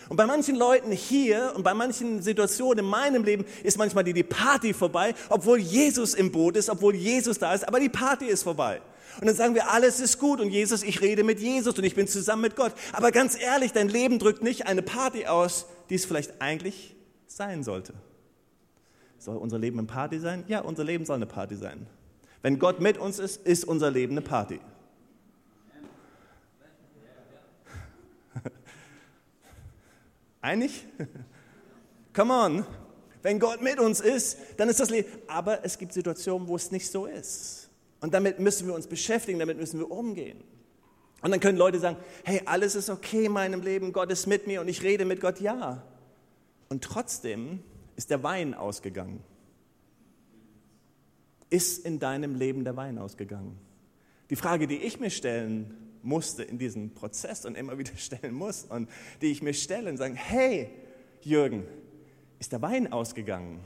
Und 0.09 0.16
bei 0.16 0.26
manchen 0.26 0.57
Leuten 0.57 0.90
hier 0.90 1.52
und 1.54 1.62
bei 1.62 1.75
manchen 1.75 2.23
Situationen 2.23 2.85
in 2.85 2.90
meinem 2.90 3.25
Leben 3.25 3.45
ist 3.62 3.76
manchmal 3.76 4.04
die, 4.04 4.14
die 4.14 4.23
Party 4.23 4.73
vorbei, 4.73 5.14
obwohl 5.28 5.59
Jesus 5.59 6.14
im 6.14 6.33
Boot 6.33 6.57
ist, 6.57 6.71
obwohl 6.71 6.95
Jesus 6.95 7.38
da 7.38 7.52
ist, 7.54 7.66
aber 7.68 7.78
die 7.78 7.90
Party 7.90 8.26
ist 8.26 8.42
vorbei. 8.42 8.80
Und 9.21 9.26
dann 9.26 9.37
sagen 9.37 9.54
wir, 9.54 9.71
alles 9.71 10.00
ist 10.00 10.18
gut 10.18 10.40
und 10.40 10.50
Jesus, 10.50 10.83
ich 10.83 11.00
rede 11.00 11.25
mit 11.25 11.40
Jesus 11.40 11.76
und 11.76 11.85
ich 11.85 11.95
bin 11.95 12.07
zusammen 12.07 12.42
mit 12.42 12.57
Gott. 12.57 12.73
Aber 12.92 13.11
ganz 13.11 13.38
ehrlich, 13.38 13.73
dein 13.73 13.88
Leben 13.88 14.18
drückt 14.18 14.42
nicht 14.42 14.66
eine 14.66 14.80
Party 14.80 15.26
aus, 15.26 15.66
die 15.90 15.95
es 15.95 16.04
vielleicht 16.04 16.40
eigentlich 16.40 16.95
sein 17.26 17.62
sollte. 17.62 17.95
Soll 19.18 19.37
unser 19.37 19.59
Leben 19.59 19.78
eine 19.78 19.87
Party 19.87 20.18
sein? 20.18 20.45
Ja, 20.49 20.61
unser 20.61 20.85
Leben 20.85 21.04
soll 21.04 21.16
eine 21.16 21.26
Party 21.26 21.57
sein. 21.57 21.87
Wenn 22.42 22.59
Gott 22.59 22.80
mit 22.80 22.99
uns 22.99 23.18
ist, 23.18 23.45
ist 23.47 23.64
unser 23.64 23.90
Leben 23.90 24.12
eine 24.12 24.23
Party. 24.23 24.61
Einig? 30.40 30.87
Come 32.14 32.33
on. 32.33 32.64
Wenn 33.23 33.40
Gott 33.40 33.61
mit 33.61 33.80
uns 33.80 34.00
ist, 34.00 34.38
dann 34.57 34.68
ist 34.68 34.78
das 34.78 34.90
Leben. 34.90 35.09
Aber 35.26 35.64
es 35.64 35.76
gibt 35.78 35.92
Situationen, 35.92 36.47
wo 36.47 36.54
es 36.54 36.71
nicht 36.71 36.88
so 36.88 37.07
ist. 37.07 37.68
Und 38.00 38.14
damit 38.14 38.38
müssen 38.38 38.68
wir 38.68 38.75
uns 38.75 38.87
beschäftigen, 38.87 39.40
damit 39.40 39.59
müssen 39.59 39.80
wir 39.80 39.90
umgehen. 39.90 40.45
Und 41.20 41.32
dann 41.32 41.40
können 41.40 41.58
Leute 41.58 41.80
sagen, 41.80 41.96
hey, 42.25 42.42
alles 42.44 42.75
ist 42.75 42.90
okay 42.90 43.25
in 43.25 43.32
meinem 43.32 43.62
Leben, 43.62 43.92
Gott 43.92 44.10
ist 44.10 44.26
mit 44.26 44.46
mir 44.46 44.60
und 44.60 44.68
ich 44.68 44.82
rede 44.82 45.04
mit 45.04 45.20
Gott, 45.20 45.40
ja. 45.40 45.82
Und 46.68 46.84
trotzdem 46.84 47.60
ist 47.96 48.10
der 48.10 48.22
Wein 48.22 48.54
ausgegangen. 48.54 49.22
Ist 51.50 51.84
in 51.84 51.98
deinem 51.98 52.34
Leben 52.34 52.62
der 52.62 52.76
Wein 52.76 52.98
ausgegangen? 52.98 53.58
Die 54.30 54.37
Frage, 54.37 54.66
die 54.66 54.76
ich 54.76 55.00
mir 55.00 55.10
stellen 55.10 55.75
musste 56.02 56.44
in 56.44 56.58
diesem 56.58 56.94
Prozess 56.94 57.44
und 57.44 57.56
immer 57.56 57.78
wieder 57.78 57.92
stellen 57.96 58.34
muss 58.34 58.64
und 58.64 58.88
die 59.20 59.32
ich 59.32 59.42
mir 59.42 59.54
stelle 59.54 59.90
und 59.90 59.96
sagen, 59.96 60.14
hey 60.14 60.70
Jürgen, 61.22 61.64
ist 62.38 62.52
der 62.52 62.62
Wein 62.62 62.92
ausgegangen? 62.92 63.60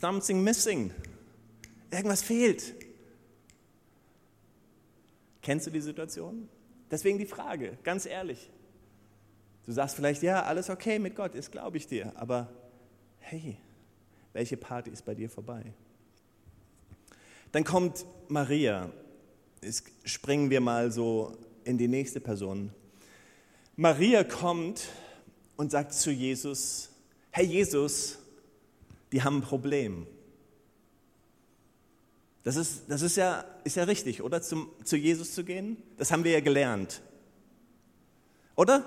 Something 0.00 0.42
missing. 0.42 0.90
Irgendwas 1.90 2.22
fehlt. 2.22 2.74
Kennst 5.44 5.66
du 5.66 5.70
die 5.70 5.82
Situation? 5.82 6.48
Deswegen 6.90 7.18
die 7.18 7.26
Frage, 7.26 7.76
ganz 7.82 8.06
ehrlich. 8.06 8.50
Du 9.66 9.72
sagst 9.72 9.94
vielleicht, 9.94 10.22
ja, 10.22 10.42
alles 10.42 10.70
okay 10.70 10.98
mit 10.98 11.14
Gott, 11.14 11.34
ist 11.34 11.52
glaube 11.52 11.76
ich 11.76 11.86
dir, 11.86 12.12
aber 12.16 12.48
hey, 13.18 13.58
welche 14.32 14.56
Party 14.56 14.90
ist 14.90 15.04
bei 15.04 15.14
dir 15.14 15.28
vorbei? 15.28 15.74
Dann 17.52 17.62
kommt 17.62 18.06
Maria. 18.28 18.90
Jetzt 19.62 19.84
springen 20.04 20.48
wir 20.48 20.62
mal 20.62 20.90
so 20.90 21.36
in 21.64 21.76
die 21.76 21.88
nächste 21.88 22.20
Person. 22.20 22.72
Maria 23.76 24.24
kommt 24.24 24.88
und 25.56 25.70
sagt 25.70 25.92
zu 25.92 26.10
Jesus, 26.10 26.88
hey 27.30 27.44
Jesus, 27.44 28.18
die 29.12 29.22
haben 29.22 29.38
ein 29.38 29.42
Problem. 29.42 30.06
Das 32.44 32.56
ist, 32.56 32.82
das 32.88 33.00
ist, 33.00 33.16
ja, 33.16 33.42
ist 33.64 33.76
ja 33.76 33.84
richtig, 33.84 34.22
oder? 34.22 34.42
Zum, 34.42 34.68
zu 34.84 34.96
Jesus 34.96 35.34
zu 35.34 35.44
gehen? 35.44 35.78
Das 35.96 36.12
haben 36.12 36.24
wir 36.24 36.32
ja 36.32 36.40
gelernt. 36.40 37.00
Oder? 38.54 38.84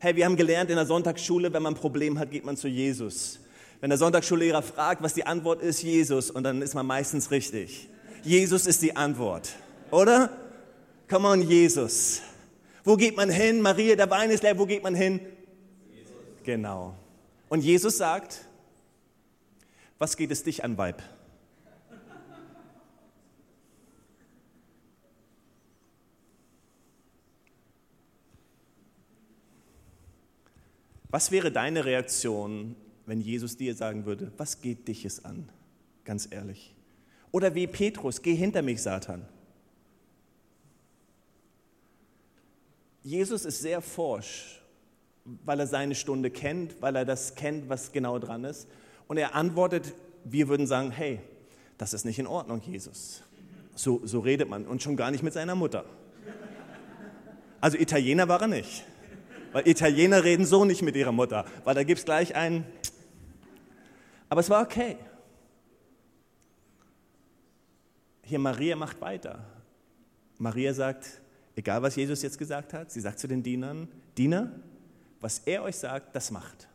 Hey, 0.00 0.16
wir 0.16 0.24
haben 0.24 0.36
gelernt 0.36 0.68
in 0.68 0.76
der 0.76 0.86
Sonntagsschule, 0.86 1.52
wenn 1.52 1.62
man 1.62 1.74
ein 1.74 1.80
Problem 1.80 2.18
hat, 2.18 2.32
geht 2.32 2.44
man 2.44 2.56
zu 2.56 2.66
Jesus. 2.66 3.38
Wenn 3.80 3.90
der 3.90 3.98
Sonntagsschullehrer 3.98 4.62
fragt, 4.62 5.02
was 5.02 5.14
die 5.14 5.24
Antwort 5.24 5.62
ist, 5.62 5.82
Jesus, 5.82 6.30
und 6.30 6.42
dann 6.42 6.60
ist 6.60 6.74
man 6.74 6.86
meistens 6.86 7.30
richtig. 7.30 7.88
Jesus 8.22 8.66
ist 8.66 8.82
die 8.82 8.96
Antwort, 8.96 9.50
oder? 9.90 10.30
Come 11.08 11.28
on, 11.28 11.42
Jesus. 11.48 12.20
Wo 12.82 12.96
geht 12.96 13.16
man 13.16 13.30
hin? 13.30 13.62
Maria, 13.62 13.94
der 13.94 14.10
Wein 14.10 14.30
ist 14.30 14.42
leer, 14.42 14.58
wo 14.58 14.66
geht 14.66 14.82
man 14.82 14.94
hin? 14.94 15.20
Jesus. 15.94 16.12
Genau. 16.44 16.94
Und 17.48 17.62
Jesus 17.62 17.96
sagt, 17.96 18.44
was 19.98 20.16
geht 20.16 20.30
es 20.30 20.42
dich 20.42 20.64
an, 20.64 20.76
Weib? 20.76 21.02
Was 31.10 31.30
wäre 31.30 31.50
deine 31.50 31.84
Reaktion, 31.84 32.76
wenn 33.06 33.20
Jesus 33.20 33.56
dir 33.56 33.74
sagen 33.74 34.06
würde, 34.06 34.32
was 34.36 34.60
geht 34.60 34.86
dich 34.86 35.04
es 35.04 35.24
an? 35.24 35.48
Ganz 36.04 36.28
ehrlich. 36.30 36.74
Oder 37.32 37.54
wie 37.54 37.66
Petrus, 37.66 38.22
geh 38.22 38.34
hinter 38.34 38.62
mich, 38.62 38.82
Satan. 38.82 39.26
Jesus 43.02 43.44
ist 43.44 43.60
sehr 43.60 43.80
forsch, 43.80 44.60
weil 45.24 45.60
er 45.60 45.66
seine 45.66 45.94
Stunde 45.94 46.30
kennt, 46.30 46.80
weil 46.80 46.96
er 46.96 47.04
das 47.04 47.34
kennt, 47.34 47.68
was 47.68 47.92
genau 47.92 48.18
dran 48.18 48.44
ist. 48.44 48.68
Und 49.08 49.16
er 49.16 49.34
antwortet, 49.34 49.94
wir 50.24 50.48
würden 50.48 50.66
sagen, 50.66 50.90
hey, 50.90 51.20
das 51.78 51.94
ist 51.94 52.04
nicht 52.04 52.18
in 52.18 52.26
Ordnung, 52.26 52.60
Jesus. 52.60 53.22
So, 53.74 54.02
so 54.04 54.20
redet 54.20 54.48
man 54.48 54.66
und 54.66 54.82
schon 54.82 54.96
gar 54.96 55.10
nicht 55.10 55.22
mit 55.22 55.32
seiner 55.32 55.54
Mutter. 55.54 55.84
Also 57.60 57.78
Italiener 57.78 58.28
war 58.28 58.40
er 58.42 58.48
nicht. 58.48 58.84
Weil 59.52 59.66
Italiener 59.66 60.22
reden 60.22 60.46
so 60.46 60.64
nicht 60.64 60.82
mit 60.82 60.96
ihrer 60.96 61.12
Mutter, 61.12 61.44
weil 61.64 61.74
da 61.74 61.82
gibt 61.82 61.98
es 61.98 62.04
gleich 62.04 62.34
einen, 62.34 62.64
aber 64.28 64.40
es 64.40 64.48
war 64.48 64.62
okay. 64.62 64.96
Hier 68.22 68.38
Maria 68.38 68.76
macht 68.76 69.00
weiter. 69.00 69.44
Maria 70.38 70.72
sagt, 70.72 71.20
egal 71.56 71.82
was 71.82 71.96
Jesus 71.96 72.22
jetzt 72.22 72.38
gesagt 72.38 72.72
hat, 72.72 72.92
sie 72.92 73.00
sagt 73.00 73.18
zu 73.18 73.26
den 73.26 73.42
Dienern, 73.42 73.88
Diener, 74.16 74.52
was 75.20 75.40
er 75.40 75.64
euch 75.64 75.76
sagt, 75.76 76.14
das 76.14 76.30
macht. 76.30 76.68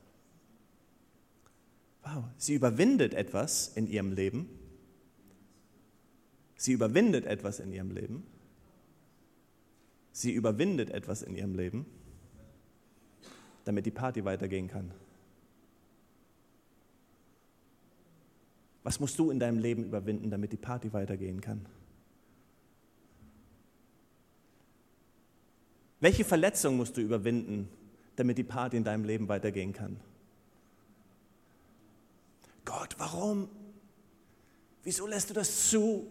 Wow, 2.04 2.26
sie 2.38 2.56
überwindet 2.56 3.14
etwas 3.14 3.70
in 3.70 3.88
ihrem 3.88 4.12
Leben. 4.12 4.50
Sie 6.58 6.74
überwindet 6.74 7.26
etwas 7.26 7.60
in 7.60 7.72
ihrem 7.72 7.92
Leben. 7.92 8.28
Sie 10.12 10.32
überwindet 10.32 10.90
etwas 10.90 11.24
in 11.24 11.36
ihrem 11.36 11.56
Leben, 11.56 11.86
damit 13.66 13.86
die 13.86 13.92
Party 13.92 14.24
weitergehen 14.24 14.68
kann. 14.68 14.92
Was 18.84 19.00
musst 19.00 19.18
du 19.18 19.32
in 19.32 19.40
deinem 19.40 19.58
Leben 19.58 19.84
überwinden, 19.84 20.30
damit 20.30 20.52
die 20.52 20.58
Party 20.58 20.94
weitergehen 20.94 21.42
kann? 21.42 21.66
Welche 26.00 26.24
Verletzung 26.24 26.78
musst 26.78 26.96
du 26.96 27.02
überwinden, 27.02 27.68
damit 28.16 28.38
die 28.38 28.44
Party 28.44 28.78
in 28.78 28.84
deinem 28.84 29.04
Leben 29.04 29.28
weitergehen 29.28 29.74
kann? 29.74 30.00
Gott, 32.64 32.96
warum? 33.00 33.50
Wieso 34.84 35.08
lässt 35.08 35.32
du 35.32 35.34
das 35.34 35.70
zu? 35.70 36.06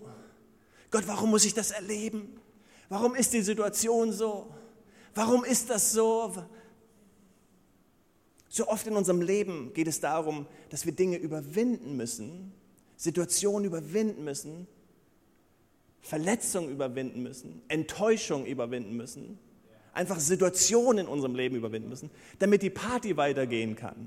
Gott, 0.91 1.07
warum 1.07 1.31
muss 1.31 1.45
ich 1.45 1.55
das 1.55 1.71
erleben? 1.71 2.41
Warum 2.89 3.15
ist 3.15 3.33
die 3.33 3.43
Situation 3.43 4.13
so? 4.13 4.53
Warum 5.15 5.45
ist 5.45 5.71
das 5.71 5.93
so? 5.93 6.35
So 8.55 8.69
oft 8.69 8.87
in 8.87 8.95
unserem 8.95 9.21
Leben 9.21 9.73
geht 9.75 9.89
es 9.89 9.99
darum, 9.99 10.47
dass 10.71 10.87
wir 10.87 10.93
Dinge 10.93 11.17
überwinden 11.17 11.97
müssen, 11.97 12.53
Situationen 12.97 13.65
überwinden 13.65 14.23
müssen, 14.23 14.69
Verletzungen 16.03 16.71
überwinden 16.71 17.25
müssen, 17.25 17.63
Enttäuschung 17.67 18.47
überwinden 18.47 18.97
müssen, 18.97 19.41
einfach 19.93 20.21
Situationen 20.21 21.07
in 21.07 21.13
unserem 21.13 21.35
Leben 21.35 21.57
überwinden 21.57 21.89
müssen, 21.89 22.11
damit 22.39 22.63
die 22.63 22.71
Party 22.71 23.17
weitergehen 23.17 23.75
kann. 23.75 24.07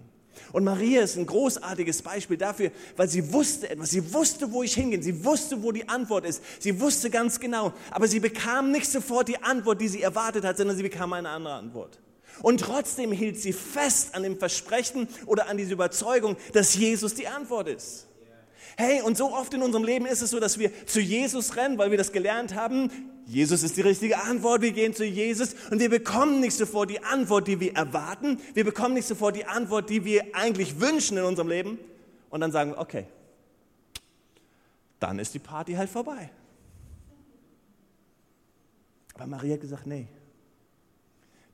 Und 0.54 0.64
Maria 0.64 1.02
ist 1.02 1.18
ein 1.18 1.26
großartiges 1.26 2.02
Beispiel 2.02 2.38
dafür, 2.38 2.72
weil 2.96 3.10
sie 3.10 3.34
wusste 3.34 3.70
etwas, 3.70 3.90
sie 3.90 4.14
wusste, 4.14 4.50
wo 4.54 4.64
ich 4.64 4.76
hingehe, 4.76 5.04
sie 5.04 5.26
wusste, 5.26 5.62
wo 5.62 5.74
die 5.74 5.90
Antwort 5.90 6.26
ist, 6.26 6.42
sie 6.62 6.80
wusste 6.80 7.10
ganz 7.10 7.42
genau, 7.42 7.74
aber 7.92 8.08
sie 8.08 8.22
bekam 8.22 8.72
nicht 8.72 8.90
sofort 8.90 9.28
die 9.28 9.44
Antwort, 9.44 9.82
die 9.82 9.90
sie 9.90 10.02
erwartet 10.02 10.46
hat, 10.46 10.56
sondern 10.56 10.78
sie 10.78 10.84
bekam 10.84 11.12
eine 11.12 11.28
andere 11.28 11.56
Antwort. 11.56 12.00
Und 12.42 12.62
trotzdem 12.62 13.12
hielt 13.12 13.40
sie 13.40 13.54
fest 13.54 14.16
an 14.16 14.24
dem 14.24 14.38
Versprechen 14.38 15.08
oder 15.26 15.48
an 15.48 15.58
dieser 15.58 15.74
Überzeugung, 15.74 16.38
dass 16.54 16.76
Jesus 16.76 17.16
die 17.16 17.28
Antwort 17.28 17.68
ist. 17.68 18.08
Hey, 18.78 19.02
und 19.02 19.18
so 19.18 19.34
oft 19.34 19.54
in 19.56 19.64
unserem 19.64 19.84
Leben 19.84 20.06
ist 20.06 20.22
es 20.22 20.30
so, 20.30 20.40
dass 20.40 20.60
wir 20.60 20.72
zu 20.86 21.02
Jesus 21.02 21.56
rennen, 21.56 21.80
weil 21.80 21.90
wir 21.90 21.98
das 21.98 22.12
gelernt 22.12 22.54
haben. 22.54 22.92
Jesus 23.26 23.64
ist 23.64 23.76
die 23.76 23.82
richtige 23.82 24.22
Antwort. 24.22 24.62
Wir 24.62 24.72
gehen 24.72 24.94
zu 24.94 25.04
Jesus 25.04 25.56
und 25.72 25.80
wir 25.80 25.90
bekommen 25.90 26.40
nicht 26.40 26.56
sofort 26.56 26.92
die 26.92 27.04
Antwort, 27.04 27.48
die 27.48 27.60
wir 27.60 27.76
erwarten. 27.76 28.40
Wir 28.54 28.64
bekommen 28.64 28.94
nicht 28.94 29.08
sofort 29.08 29.36
die 29.36 29.46
Antwort, 29.46 29.90
die 29.90 30.06
wir 30.06 30.36
eigentlich 30.36 30.80
wünschen 30.80 31.18
in 31.18 31.24
unserem 31.24 31.48
Leben. 31.50 31.80
Und 32.30 32.42
dann 32.42 32.52
sagen 32.52 32.72
wir, 32.72 32.78
okay, 32.78 33.06
dann 35.00 35.18
ist 35.18 35.34
die 35.34 35.40
Party 35.40 35.74
halt 35.74 35.90
vorbei. 35.90 36.30
Aber 39.16 39.26
Maria 39.26 39.56
hat 39.56 39.62
gesagt, 39.62 39.88
nee, 39.88 40.08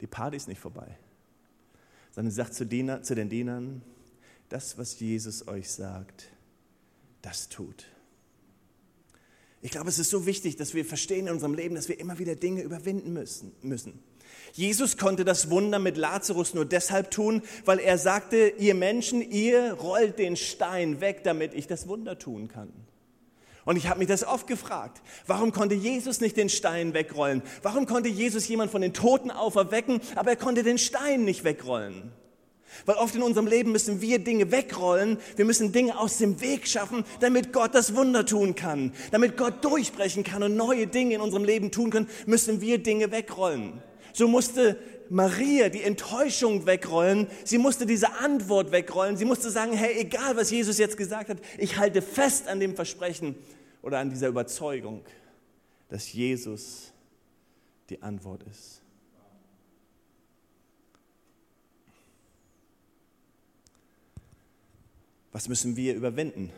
die 0.04 0.08
Party 0.08 0.36
ist 0.36 0.50
nicht 0.50 0.60
vorbei. 0.60 0.98
Sondern 2.12 2.34
sagt 2.34 2.54
zu, 2.56 2.66
Diener, 2.66 3.04
zu 3.04 3.16
den 3.16 3.30
Dienern, 3.30 3.82
das, 4.50 4.78
was 4.78 5.00
Jesus 5.00 5.48
euch 5.48 5.72
sagt, 5.72 6.28
das 7.22 7.48
tut. 7.48 7.86
Ich 9.62 9.72
glaube, 9.72 9.88
es 9.88 10.00
ist 10.00 10.10
so 10.10 10.26
wichtig, 10.26 10.58
dass 10.58 10.74
wir 10.74 10.84
verstehen 10.84 11.28
in 11.28 11.34
unserem 11.34 11.54
Leben, 11.54 11.74
dass 11.74 11.88
wir 11.88 12.02
immer 12.02 12.20
wieder 12.20 12.36
Dinge 12.36 12.64
überwinden 12.64 13.14
müssen. 13.14 13.54
müssen. 13.62 14.04
Jesus 14.52 14.98
konnte 14.98 15.24
das 15.24 15.50
Wunder 15.50 15.80
mit 15.80 15.96
Lazarus 15.96 16.54
nur 16.54 16.66
deshalb 16.66 17.10
tun, 17.10 17.42
weil 17.64 17.80
er 17.80 17.98
sagte, 17.98 18.52
ihr 18.58 18.76
Menschen, 18.76 19.22
ihr 19.22 19.72
rollt 19.72 20.20
den 20.20 20.36
Stein 20.36 21.00
weg, 21.00 21.24
damit 21.24 21.54
ich 21.54 21.66
das 21.66 21.88
Wunder 21.88 22.20
tun 22.20 22.50
kann. 22.50 22.74
Und 23.66 23.78
ich 23.78 23.88
habe 23.88 24.00
mich 24.00 24.10
das 24.10 24.26
oft 24.26 24.48
gefragt, 24.48 25.02
warum 25.26 25.52
konnte 25.52 25.76
Jesus 25.76 26.20
nicht 26.20 26.36
den 26.36 26.50
Stein 26.50 26.94
wegrollen? 26.94 27.42
Warum 27.62 27.86
konnte 27.86 28.10
Jesus 28.10 28.48
jemand 28.48 28.72
von 28.72 28.82
den 28.82 28.94
Toten 28.94 29.32
auferwecken, 29.32 30.02
aber 30.16 30.32
er 30.32 30.36
konnte 30.36 30.64
den 30.64 30.78
Stein 30.78 31.24
nicht 31.24 31.44
wegrollen? 31.44 32.12
Weil 32.86 32.96
oft 32.96 33.16
in 33.16 33.22
unserem 33.22 33.48
Leben 33.48 33.72
müssen 33.72 34.02
wir 34.02 34.20
Dinge 34.20 34.52
wegrollen, 34.52 35.18
wir 35.36 35.46
müssen 35.46 35.72
Dinge 35.72 35.98
aus 35.98 36.18
dem 36.18 36.42
Weg 36.42 36.68
schaffen, 36.68 37.06
damit 37.20 37.54
Gott 37.54 37.76
das 37.76 37.96
Wunder 37.96 38.26
tun 38.26 38.56
kann. 38.56 38.94
Damit 39.12 39.38
Gott 39.38 39.64
durchbrechen 39.64 40.24
kann 40.24 40.44
und 40.44 40.56
neue 40.56 40.88
Dinge 40.88 41.16
in 41.16 41.22
unserem 41.22 41.46
Leben 41.46 41.72
tun 41.72 41.92
kann, 41.92 42.10
müssen 42.26 42.62
wir 42.62 42.80
Dinge 42.80 43.12
wegrollen. 43.12 43.82
So 44.12 44.28
musste 44.28 44.78
Maria 45.10 45.70
die 45.70 45.84
Enttäuschung 45.84 46.66
wegrollen, 46.66 47.28
sie 47.44 47.58
musste 47.58 47.86
diese 47.86 48.14
Antwort 48.14 48.72
wegrollen, 48.72 49.18
sie 49.18 49.26
musste 49.26 49.52
sagen, 49.52 49.74
hey, 49.74 50.00
egal 50.00 50.36
was 50.36 50.50
Jesus 50.50 50.78
jetzt 50.78 50.98
gesagt 50.98 51.30
hat, 51.30 51.38
ich 51.58 51.78
halte 51.78 52.02
fest 52.02 52.48
an 52.48 52.60
dem 52.60 52.76
Versprechen 52.76 53.36
oder 53.84 54.00
an 54.00 54.10
dieser 54.10 54.30
Überzeugung, 54.30 55.06
dass 55.90 56.12
Jesus 56.12 56.92
die 57.90 58.02
Antwort 58.02 58.42
ist. 58.44 58.82
Was 65.32 65.48
müssen 65.48 65.76
wir 65.76 65.96
überwinden? 65.96 66.52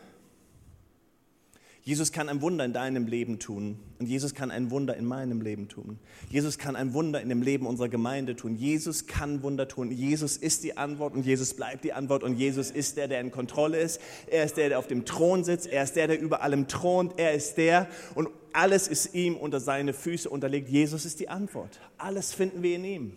Jesus 1.86 2.10
kann 2.10 2.28
ein 2.28 2.42
Wunder 2.42 2.64
in 2.64 2.72
deinem 2.72 3.06
Leben 3.06 3.38
tun 3.38 3.78
und 4.00 4.06
Jesus 4.06 4.34
kann 4.34 4.50
ein 4.50 4.72
Wunder 4.72 4.96
in 4.96 5.04
meinem 5.04 5.40
Leben 5.40 5.68
tun. 5.68 6.00
Jesus 6.28 6.58
kann 6.58 6.74
ein 6.74 6.94
Wunder 6.94 7.20
in 7.20 7.28
dem 7.28 7.42
Leben 7.42 7.64
unserer 7.64 7.88
Gemeinde 7.88 8.34
tun. 8.34 8.56
Jesus 8.56 9.06
kann 9.06 9.40
Wunder 9.44 9.68
tun. 9.68 9.92
Jesus 9.92 10.36
ist 10.36 10.64
die 10.64 10.76
Antwort 10.76 11.14
und 11.14 11.24
Jesus 11.24 11.54
bleibt 11.54 11.84
die 11.84 11.92
Antwort 11.92 12.24
und 12.24 12.34
Jesus 12.34 12.72
ist 12.72 12.96
der, 12.96 13.06
der 13.06 13.20
in 13.20 13.30
Kontrolle 13.30 13.78
ist. 13.78 14.00
Er 14.26 14.42
ist 14.42 14.56
der, 14.56 14.70
der 14.70 14.80
auf 14.80 14.88
dem 14.88 15.04
Thron 15.04 15.44
sitzt. 15.44 15.68
Er 15.68 15.84
ist 15.84 15.94
der, 15.94 16.08
der 16.08 16.20
über 16.20 16.42
allem 16.42 16.66
thront. 16.66 17.20
Er 17.20 17.34
ist 17.34 17.56
der 17.56 17.86
und 18.16 18.30
alles 18.52 18.88
ist 18.88 19.14
ihm 19.14 19.36
unter 19.36 19.60
seine 19.60 19.92
Füße 19.92 20.28
unterlegt. 20.28 20.68
Jesus 20.68 21.04
ist 21.04 21.20
die 21.20 21.28
Antwort. 21.28 21.78
Alles 21.98 22.34
finden 22.34 22.64
wir 22.64 22.74
in 22.74 22.84
ihm. 22.84 23.16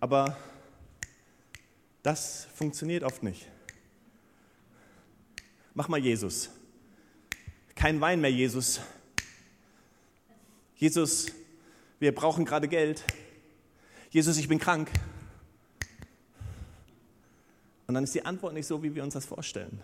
Aber 0.00 0.36
das 2.02 2.48
funktioniert 2.52 3.04
oft 3.04 3.22
nicht. 3.22 3.46
Mach 5.72 5.86
mal 5.86 6.00
Jesus. 6.00 6.50
Kein 7.86 8.00
Wein 8.00 8.20
mehr, 8.20 8.32
Jesus. 8.32 8.80
Jesus, 10.74 11.26
wir 12.00 12.12
brauchen 12.12 12.44
gerade 12.44 12.66
Geld. 12.66 13.04
Jesus, 14.10 14.38
ich 14.38 14.48
bin 14.48 14.58
krank. 14.58 14.90
Und 17.86 17.94
dann 17.94 18.02
ist 18.02 18.12
die 18.12 18.24
Antwort 18.24 18.54
nicht 18.54 18.66
so, 18.66 18.82
wie 18.82 18.92
wir 18.92 19.04
uns 19.04 19.14
das 19.14 19.24
vorstellen. 19.24 19.80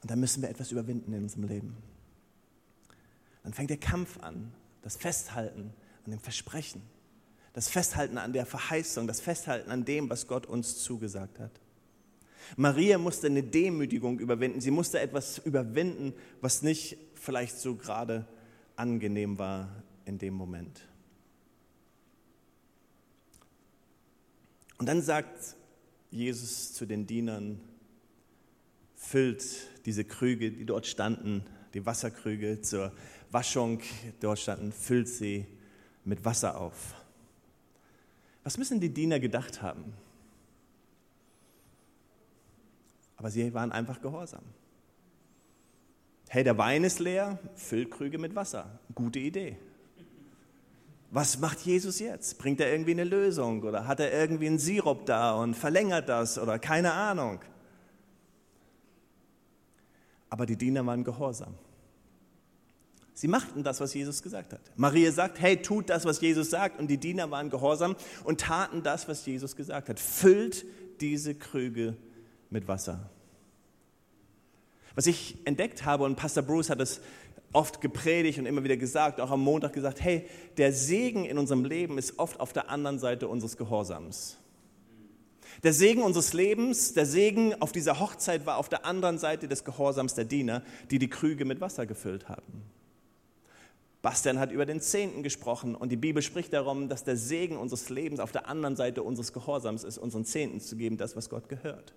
Und 0.00 0.10
dann 0.10 0.18
müssen 0.18 0.40
wir 0.40 0.48
etwas 0.48 0.72
überwinden 0.72 1.12
in 1.12 1.24
unserem 1.24 1.44
Leben. 1.46 1.76
Dann 3.42 3.52
fängt 3.52 3.68
der 3.68 3.76
Kampf 3.76 4.18
an, 4.20 4.50
das 4.80 4.96
Festhalten 4.96 5.74
an 6.06 6.10
dem 6.10 6.20
Versprechen, 6.20 6.80
das 7.52 7.68
Festhalten 7.68 8.16
an 8.16 8.32
der 8.32 8.46
Verheißung, 8.46 9.06
das 9.06 9.20
Festhalten 9.20 9.70
an 9.70 9.84
dem, 9.84 10.08
was 10.08 10.26
Gott 10.26 10.46
uns 10.46 10.82
zugesagt 10.82 11.38
hat. 11.38 11.61
Maria 12.56 12.98
musste 12.98 13.26
eine 13.26 13.42
Demütigung 13.42 14.18
überwinden. 14.18 14.60
Sie 14.60 14.70
musste 14.70 15.00
etwas 15.00 15.38
überwinden, 15.38 16.14
was 16.40 16.62
nicht 16.62 16.96
vielleicht 17.14 17.58
so 17.58 17.76
gerade 17.76 18.26
angenehm 18.76 19.38
war 19.38 19.82
in 20.04 20.18
dem 20.18 20.34
Moment. 20.34 20.80
Und 24.78 24.86
dann 24.86 25.00
sagt 25.00 25.56
Jesus 26.10 26.74
zu 26.74 26.86
den 26.86 27.06
Dienern, 27.06 27.60
füllt 28.96 29.44
diese 29.86 30.04
Krüge, 30.04 30.50
die 30.50 30.64
dort 30.64 30.86
standen, 30.86 31.44
die 31.74 31.86
Wasserkrüge 31.86 32.60
zur 32.60 32.92
Waschung 33.30 33.80
dort 34.20 34.38
standen, 34.38 34.72
füllt 34.72 35.08
sie 35.08 35.46
mit 36.04 36.24
Wasser 36.24 36.60
auf. 36.60 36.94
Was 38.44 38.58
müssen 38.58 38.80
die 38.80 38.92
Diener 38.92 39.20
gedacht 39.20 39.62
haben? 39.62 39.94
Aber 43.22 43.30
sie 43.30 43.54
waren 43.54 43.70
einfach 43.70 44.02
gehorsam. 44.02 44.42
Hey, 46.28 46.42
der 46.42 46.58
Wein 46.58 46.82
ist 46.82 46.98
leer, 46.98 47.38
füll 47.54 47.88
Krüge 47.88 48.18
mit 48.18 48.34
Wasser. 48.34 48.80
Gute 48.96 49.20
Idee. 49.20 49.56
Was 51.12 51.38
macht 51.38 51.60
Jesus 51.60 52.00
jetzt? 52.00 52.38
Bringt 52.38 52.58
er 52.58 52.72
irgendwie 52.72 52.90
eine 52.90 53.04
Lösung 53.04 53.62
oder 53.62 53.86
hat 53.86 54.00
er 54.00 54.12
irgendwie 54.12 54.48
einen 54.48 54.58
Sirup 54.58 55.06
da 55.06 55.36
und 55.36 55.54
verlängert 55.54 56.08
das 56.08 56.36
oder 56.36 56.58
keine 56.58 56.94
Ahnung? 56.94 57.38
Aber 60.28 60.44
die 60.44 60.56
Diener 60.56 60.84
waren 60.84 61.04
gehorsam. 61.04 61.54
Sie 63.14 63.28
machten 63.28 63.62
das, 63.62 63.80
was 63.80 63.94
Jesus 63.94 64.20
gesagt 64.20 64.52
hat. 64.52 64.62
Maria 64.74 65.12
sagt, 65.12 65.40
hey, 65.40 65.62
tut 65.62 65.90
das, 65.90 66.04
was 66.04 66.20
Jesus 66.20 66.50
sagt. 66.50 66.80
Und 66.80 66.88
die 66.88 66.98
Diener 66.98 67.30
waren 67.30 67.50
gehorsam 67.50 67.94
und 68.24 68.40
taten 68.40 68.82
das, 68.82 69.06
was 69.06 69.24
Jesus 69.24 69.54
gesagt 69.54 69.88
hat. 69.90 70.00
Füllt 70.00 70.66
diese 71.00 71.36
Krüge 71.36 71.96
mit 72.52 72.68
Wasser. 72.68 73.11
Was 74.94 75.06
ich 75.06 75.36
entdeckt 75.44 75.84
habe, 75.84 76.04
und 76.04 76.16
Pastor 76.16 76.42
Bruce 76.42 76.70
hat 76.70 76.80
es 76.80 77.00
oft 77.52 77.80
gepredigt 77.80 78.38
und 78.38 78.46
immer 78.46 78.64
wieder 78.64 78.76
gesagt, 78.76 79.20
auch 79.20 79.30
am 79.30 79.40
Montag 79.40 79.72
gesagt, 79.72 80.00
hey, 80.02 80.26
der 80.56 80.72
Segen 80.72 81.24
in 81.24 81.38
unserem 81.38 81.64
Leben 81.64 81.98
ist 81.98 82.18
oft 82.18 82.40
auf 82.40 82.52
der 82.52 82.70
anderen 82.70 82.98
Seite 82.98 83.28
unseres 83.28 83.56
Gehorsams. 83.56 84.38
Der 85.62 85.72
Segen 85.72 86.02
unseres 86.02 86.32
Lebens, 86.32 86.94
der 86.94 87.06
Segen 87.06 87.60
auf 87.60 87.72
dieser 87.72 88.00
Hochzeit 88.00 88.46
war 88.46 88.56
auf 88.56 88.68
der 88.68 88.86
anderen 88.86 89.18
Seite 89.18 89.48
des 89.48 89.64
Gehorsams 89.64 90.14
der 90.14 90.24
Diener, 90.24 90.62
die 90.90 90.98
die 90.98 91.10
Krüge 91.10 91.44
mit 91.44 91.60
Wasser 91.60 91.86
gefüllt 91.86 92.28
haben. 92.28 92.64
Bastian 94.00 94.40
hat 94.40 94.50
über 94.50 94.66
den 94.66 94.80
Zehnten 94.80 95.22
gesprochen 95.22 95.76
und 95.76 95.90
die 95.92 95.96
Bibel 95.96 96.22
spricht 96.22 96.52
darum, 96.52 96.88
dass 96.88 97.04
der 97.04 97.16
Segen 97.16 97.56
unseres 97.56 97.88
Lebens 97.88 98.18
auf 98.18 98.32
der 98.32 98.48
anderen 98.48 98.74
Seite 98.74 99.04
unseres 99.04 99.32
Gehorsams 99.32 99.84
ist, 99.84 99.98
unseren 99.98 100.24
Zehnten 100.24 100.60
zu 100.60 100.76
geben, 100.76 100.96
das, 100.96 101.14
was 101.14 101.30
Gott 101.30 101.48
gehört. 101.48 101.94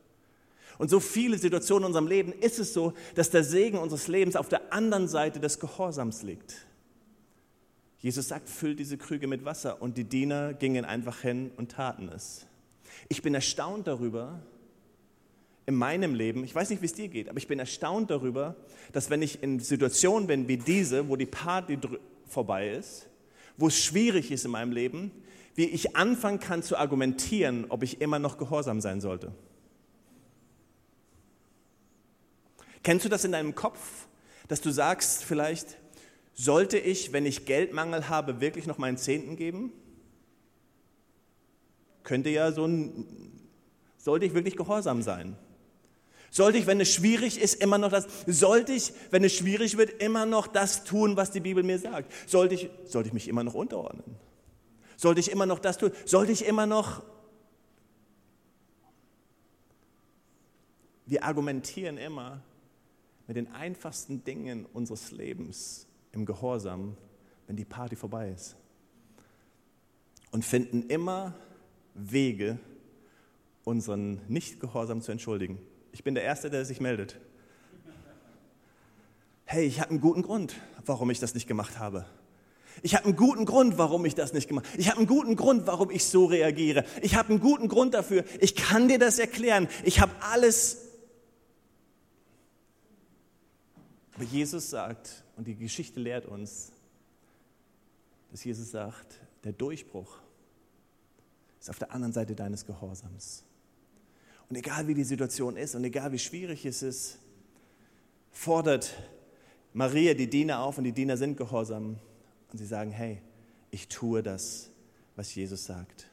Und 0.77 0.89
so 0.89 0.99
viele 0.99 1.38
Situationen 1.38 1.83
in 1.83 1.88
unserem 1.88 2.07
Leben 2.07 2.33
ist 2.33 2.59
es 2.59 2.73
so, 2.73 2.93
dass 3.15 3.29
der 3.29 3.43
Segen 3.43 3.77
unseres 3.77 4.07
Lebens 4.07 4.35
auf 4.35 4.49
der 4.49 4.73
anderen 4.73 5.07
Seite 5.07 5.39
des 5.39 5.59
Gehorsams 5.59 6.23
liegt. 6.23 6.65
Jesus 7.99 8.27
sagt, 8.27 8.49
füllt 8.49 8.79
diese 8.79 8.97
Krüge 8.97 9.27
mit 9.27 9.45
Wasser 9.45 9.81
und 9.81 9.97
die 9.97 10.03
Diener 10.03 10.53
gingen 10.53 10.85
einfach 10.85 11.21
hin 11.21 11.51
und 11.57 11.71
taten 11.71 12.09
es. 12.09 12.45
Ich 13.09 13.21
bin 13.21 13.33
erstaunt 13.33 13.88
darüber, 13.88 14.41
in 15.65 15.75
meinem 15.75 16.13
Leben, 16.13 16.43
ich 16.43 16.53
weiß 16.53 16.69
nicht, 16.69 16.81
wie 16.81 16.85
es 16.85 16.93
dir 16.93 17.07
geht, 17.07 17.29
aber 17.29 17.39
ich 17.39 17.47
bin 17.47 17.57
erstaunt 17.57 18.11
darüber, 18.11 18.55
dass 18.91 19.09
wenn 19.09 19.21
ich 19.21 19.41
in 19.41 19.59
Situationen 19.59 20.27
bin 20.27 20.47
wie 20.47 20.57
diese, 20.57 21.09
wo 21.09 21.15
die 21.15 21.25
Party 21.25 21.79
vorbei 22.27 22.69
ist, 22.69 23.07
wo 23.57 23.67
es 23.67 23.77
schwierig 23.83 24.31
ist 24.31 24.45
in 24.45 24.51
meinem 24.51 24.71
Leben, 24.71 25.11
wie 25.55 25.65
ich 25.65 25.95
anfangen 25.95 26.39
kann 26.39 26.61
zu 26.61 26.77
argumentieren, 26.77 27.65
ob 27.69 27.81
ich 27.81 28.01
immer 28.01 28.19
noch 28.19 28.38
gehorsam 28.38 28.81
sein 28.81 29.01
sollte. 29.01 29.31
Kennst 32.86 33.04
du 33.04 33.10
das 33.10 33.26
in 33.26 33.32
deinem 33.32 33.56
Kopf, 33.56 33.80
dass 34.48 34.62
du 34.62 34.69
sagst 34.69 35.24
vielleicht, 35.24 35.80
sollte 36.36 36.78
ich, 36.78 37.13
wenn 37.13 37.26
ich 37.26 37.48
Geldmangel 37.48 38.10
habe, 38.10 38.41
wirklich 38.41 38.67
noch 38.67 38.78
meinen 38.78 38.98
Zehnten 38.98 39.38
geben? 39.38 39.74
Könnte 42.04 42.30
ja 42.30 42.52
so 42.52 42.65
ein, 42.67 43.41
sollte 43.98 44.28
ich 44.28 44.36
wirklich 44.36 44.56
gehorsam 44.56 45.02
sein? 45.02 45.36
Sollte 46.30 46.60
ich, 46.60 46.67
wenn 46.67 46.80
es 46.80 46.93
schwierig 46.93 47.41
ist, 47.41 47.56
immer 47.56 47.80
noch 47.80 47.89
das, 47.89 48.06
sollte 48.28 48.74
ich, 48.74 48.93
wenn 49.10 49.24
es 49.24 49.34
schwierig 49.34 49.78
wird, 49.78 50.04
immer 50.04 50.28
noch 50.28 50.45
das 50.45 50.84
tun, 50.84 51.17
was 51.17 51.32
die 51.32 51.39
Bibel 51.39 51.63
mir 51.63 51.80
sagt? 51.80 52.13
Sollte 52.30 52.54
ich, 52.54 52.69
sollte 52.84 53.08
ich 53.08 53.13
mich 53.13 53.28
immer 53.28 53.43
noch 53.43 53.56
unterordnen? 53.56 54.15
Sollte 54.95 55.21
ich 55.21 55.32
immer 55.32 55.48
noch 55.48 55.58
das 55.58 55.80
tun? 55.80 55.91
Sollte 56.06 56.34
ich 56.34 56.45
immer 56.45 56.67
noch, 56.67 57.02
wir 61.08 61.24
argumentieren 61.24 61.98
immer, 61.98 62.43
mit 63.27 63.38
den 63.38 63.51
einfachsten 63.53 64.23
Dingen 64.23 64.65
unseres 64.65 65.11
Lebens 65.11 65.88
im 66.11 66.25
Gehorsam, 66.25 66.95
wenn 67.47 67.55
die 67.55 67.65
Party 67.65 67.95
vorbei 67.95 68.29
ist. 68.29 68.55
Und 70.31 70.43
finden 70.43 70.83
immer 70.89 71.33
Wege, 71.93 72.59
unseren 73.63 74.21
Nicht-Gehorsam 74.27 75.01
zu 75.01 75.11
entschuldigen. 75.11 75.59
Ich 75.91 76.03
bin 76.03 76.13
der 76.13 76.23
Erste, 76.23 76.49
der 76.49 76.65
sich 76.65 76.79
meldet. 76.79 77.19
Hey, 79.45 79.65
ich 79.65 79.79
habe 79.79 79.91
einen 79.91 80.01
guten 80.01 80.21
Grund, 80.21 80.55
warum 80.85 81.09
ich 81.09 81.19
das 81.19 81.33
nicht 81.33 81.47
gemacht 81.47 81.79
habe. 81.79 82.05
Ich 82.83 82.95
habe 82.95 83.05
einen 83.05 83.15
guten 83.15 83.45
Grund, 83.45 83.77
warum 83.77 84.05
ich 84.05 84.15
das 84.15 84.33
nicht 84.33 84.47
gemacht 84.47 84.67
habe. 84.67 84.79
Ich 84.79 84.89
habe 84.89 84.97
einen 84.97 85.07
guten 85.07 85.35
Grund, 85.35 85.65
warum 85.65 85.89
ich 85.91 86.03
so 86.05 86.25
reagiere. 86.25 86.83
Ich 87.01 87.15
habe 87.15 87.29
einen 87.29 87.39
guten 87.39 87.67
Grund 87.67 87.93
dafür. 87.93 88.25
Ich 88.39 88.55
kann 88.55 88.88
dir 88.88 88.99
das 88.99 89.17
erklären. 89.17 89.67
Ich 89.83 90.01
habe 90.01 90.11
alles 90.19 90.85
Aber 94.15 94.23
Jesus 94.23 94.69
sagt, 94.69 95.23
und 95.36 95.45
die 95.45 95.56
Geschichte 95.56 95.99
lehrt 95.99 96.25
uns, 96.25 96.71
dass 98.32 98.43
Jesus 98.43 98.71
sagt, 98.71 99.19
der 99.43 99.54
Durchbruch 99.54 100.17
ist 101.60 101.69
auf 101.69 101.80
der 101.80 101.91
anderen 101.91 102.13
Seite 102.13 102.34
deines 102.34 102.65
Gehorsams. 102.65 103.43
Und 104.49 104.56
egal 104.56 104.88
wie 104.88 104.93
die 104.93 105.04
Situation 105.04 105.58
ist 105.58 105.75
und 105.75 105.84
egal 105.84 106.12
wie 106.12 106.19
schwierig 106.19 106.65
es 106.65 106.82
ist, 106.82 107.17
fordert 108.32 108.93
Maria 109.73 110.13
die 110.13 110.30
Diener 110.30 110.60
auf 110.60 110.78
und 110.78 110.86
die 110.86 110.91
Diener 110.91 111.17
sind 111.17 111.36
gehorsam. 111.36 111.97
Und 112.51 112.58
sie 112.58 112.65
sagen, 112.65 112.91
hey, 112.91 113.21
ich 113.71 113.88
tue 113.89 114.23
das, 114.23 114.69
was 115.15 115.34
Jesus 115.36 115.65
sagt. 115.65 116.08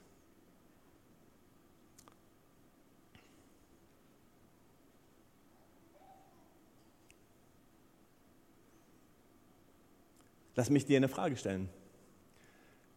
Lass 10.55 10.71
mich 10.71 10.87
dir 10.87 10.97
eine 10.97 11.09
Frage 11.09 11.37
stellen. 11.37 11.69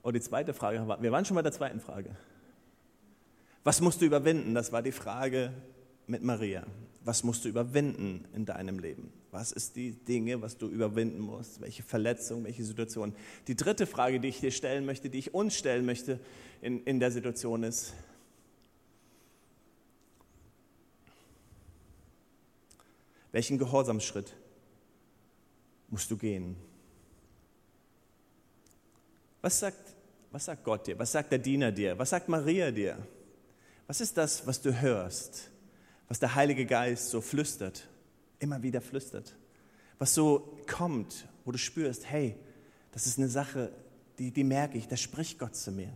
Und 0.02 0.14
die 0.14 0.22
zweite 0.22 0.54
Frage, 0.54 0.86
wir 1.00 1.12
waren 1.12 1.26
schon 1.26 1.36
bei 1.36 1.42
der 1.42 1.52
zweiten 1.52 1.80
Frage. 1.80 2.16
Was 3.64 3.82
musst 3.82 4.02
du 4.02 4.06
überwinden? 4.06 4.54
Das 4.54 4.72
war 4.72 4.82
die 4.82 4.92
Frage 4.92 5.52
mit 6.06 6.24
Maria. 6.24 6.66
Was 7.02 7.24
musst 7.24 7.46
du 7.46 7.50
überwinden 7.50 8.28
in 8.34 8.46
deinem 8.46 8.80
Leben? 8.80 9.12
Was 9.32 9.52
ist 9.52 9.76
die 9.76 9.92
Dinge, 9.92 10.42
was 10.42 10.58
du 10.58 10.68
überwinden 10.68 11.20
musst? 11.20 11.62
Welche 11.62 11.84
Verletzung, 11.84 12.44
welche 12.44 12.64
Situation? 12.64 13.16
Die 13.48 13.56
dritte 13.56 13.88
Frage, 13.88 14.20
die 14.20 14.28
ich 14.28 14.40
dir 14.40 14.52
stellen 14.52 14.86
möchte, 14.86 15.10
die 15.10 15.20
ich 15.20 15.34
uns 15.34 15.56
stellen 15.56 15.86
möchte 15.86 16.20
in, 16.62 16.84
in 16.84 17.00
der 17.00 17.12
Situation 17.12 17.64
ist, 17.64 17.94
Welchen 23.36 23.58
Gehorsamsschritt 23.58 24.34
musst 25.90 26.10
du 26.10 26.16
gehen? 26.16 26.56
Was 29.46 29.60
sagt, 29.60 29.96
was 30.32 30.46
sagt 30.46 30.64
Gott 30.64 30.88
dir? 30.88 30.98
Was 30.98 31.12
sagt 31.12 31.32
der 31.32 31.38
Diener 31.38 31.72
dir? 31.72 31.96
Was 32.00 32.10
sagt 32.10 32.28
Maria 32.30 32.72
dir? 32.72 32.98
Was 33.86 34.02
ist 34.02 34.18
das, 34.18 34.48
was 34.48 34.60
du 34.60 34.82
hörst? 34.82 35.52
Was 36.08 36.18
der 36.18 36.34
Heilige 36.34 36.66
Geist 36.66 37.12
so 37.12 37.22
flüstert, 37.22 37.88
immer 38.40 38.64
wieder 38.64 38.82
flüstert? 38.82 39.36
Was 40.00 40.16
so 40.16 40.58
kommt, 40.68 41.28
wo 41.44 41.52
du 41.52 41.60
spürst, 41.60 42.10
hey, 42.10 42.36
das 42.92 43.06
ist 43.06 43.20
eine 43.20 43.28
Sache, 43.28 43.72
die, 44.18 44.32
die 44.32 44.44
merke 44.44 44.80
ich, 44.80 44.88
da 44.88 44.98
spricht 44.98 45.38
Gott 45.38 45.56
zu 45.56 45.72
mir. 45.72 45.94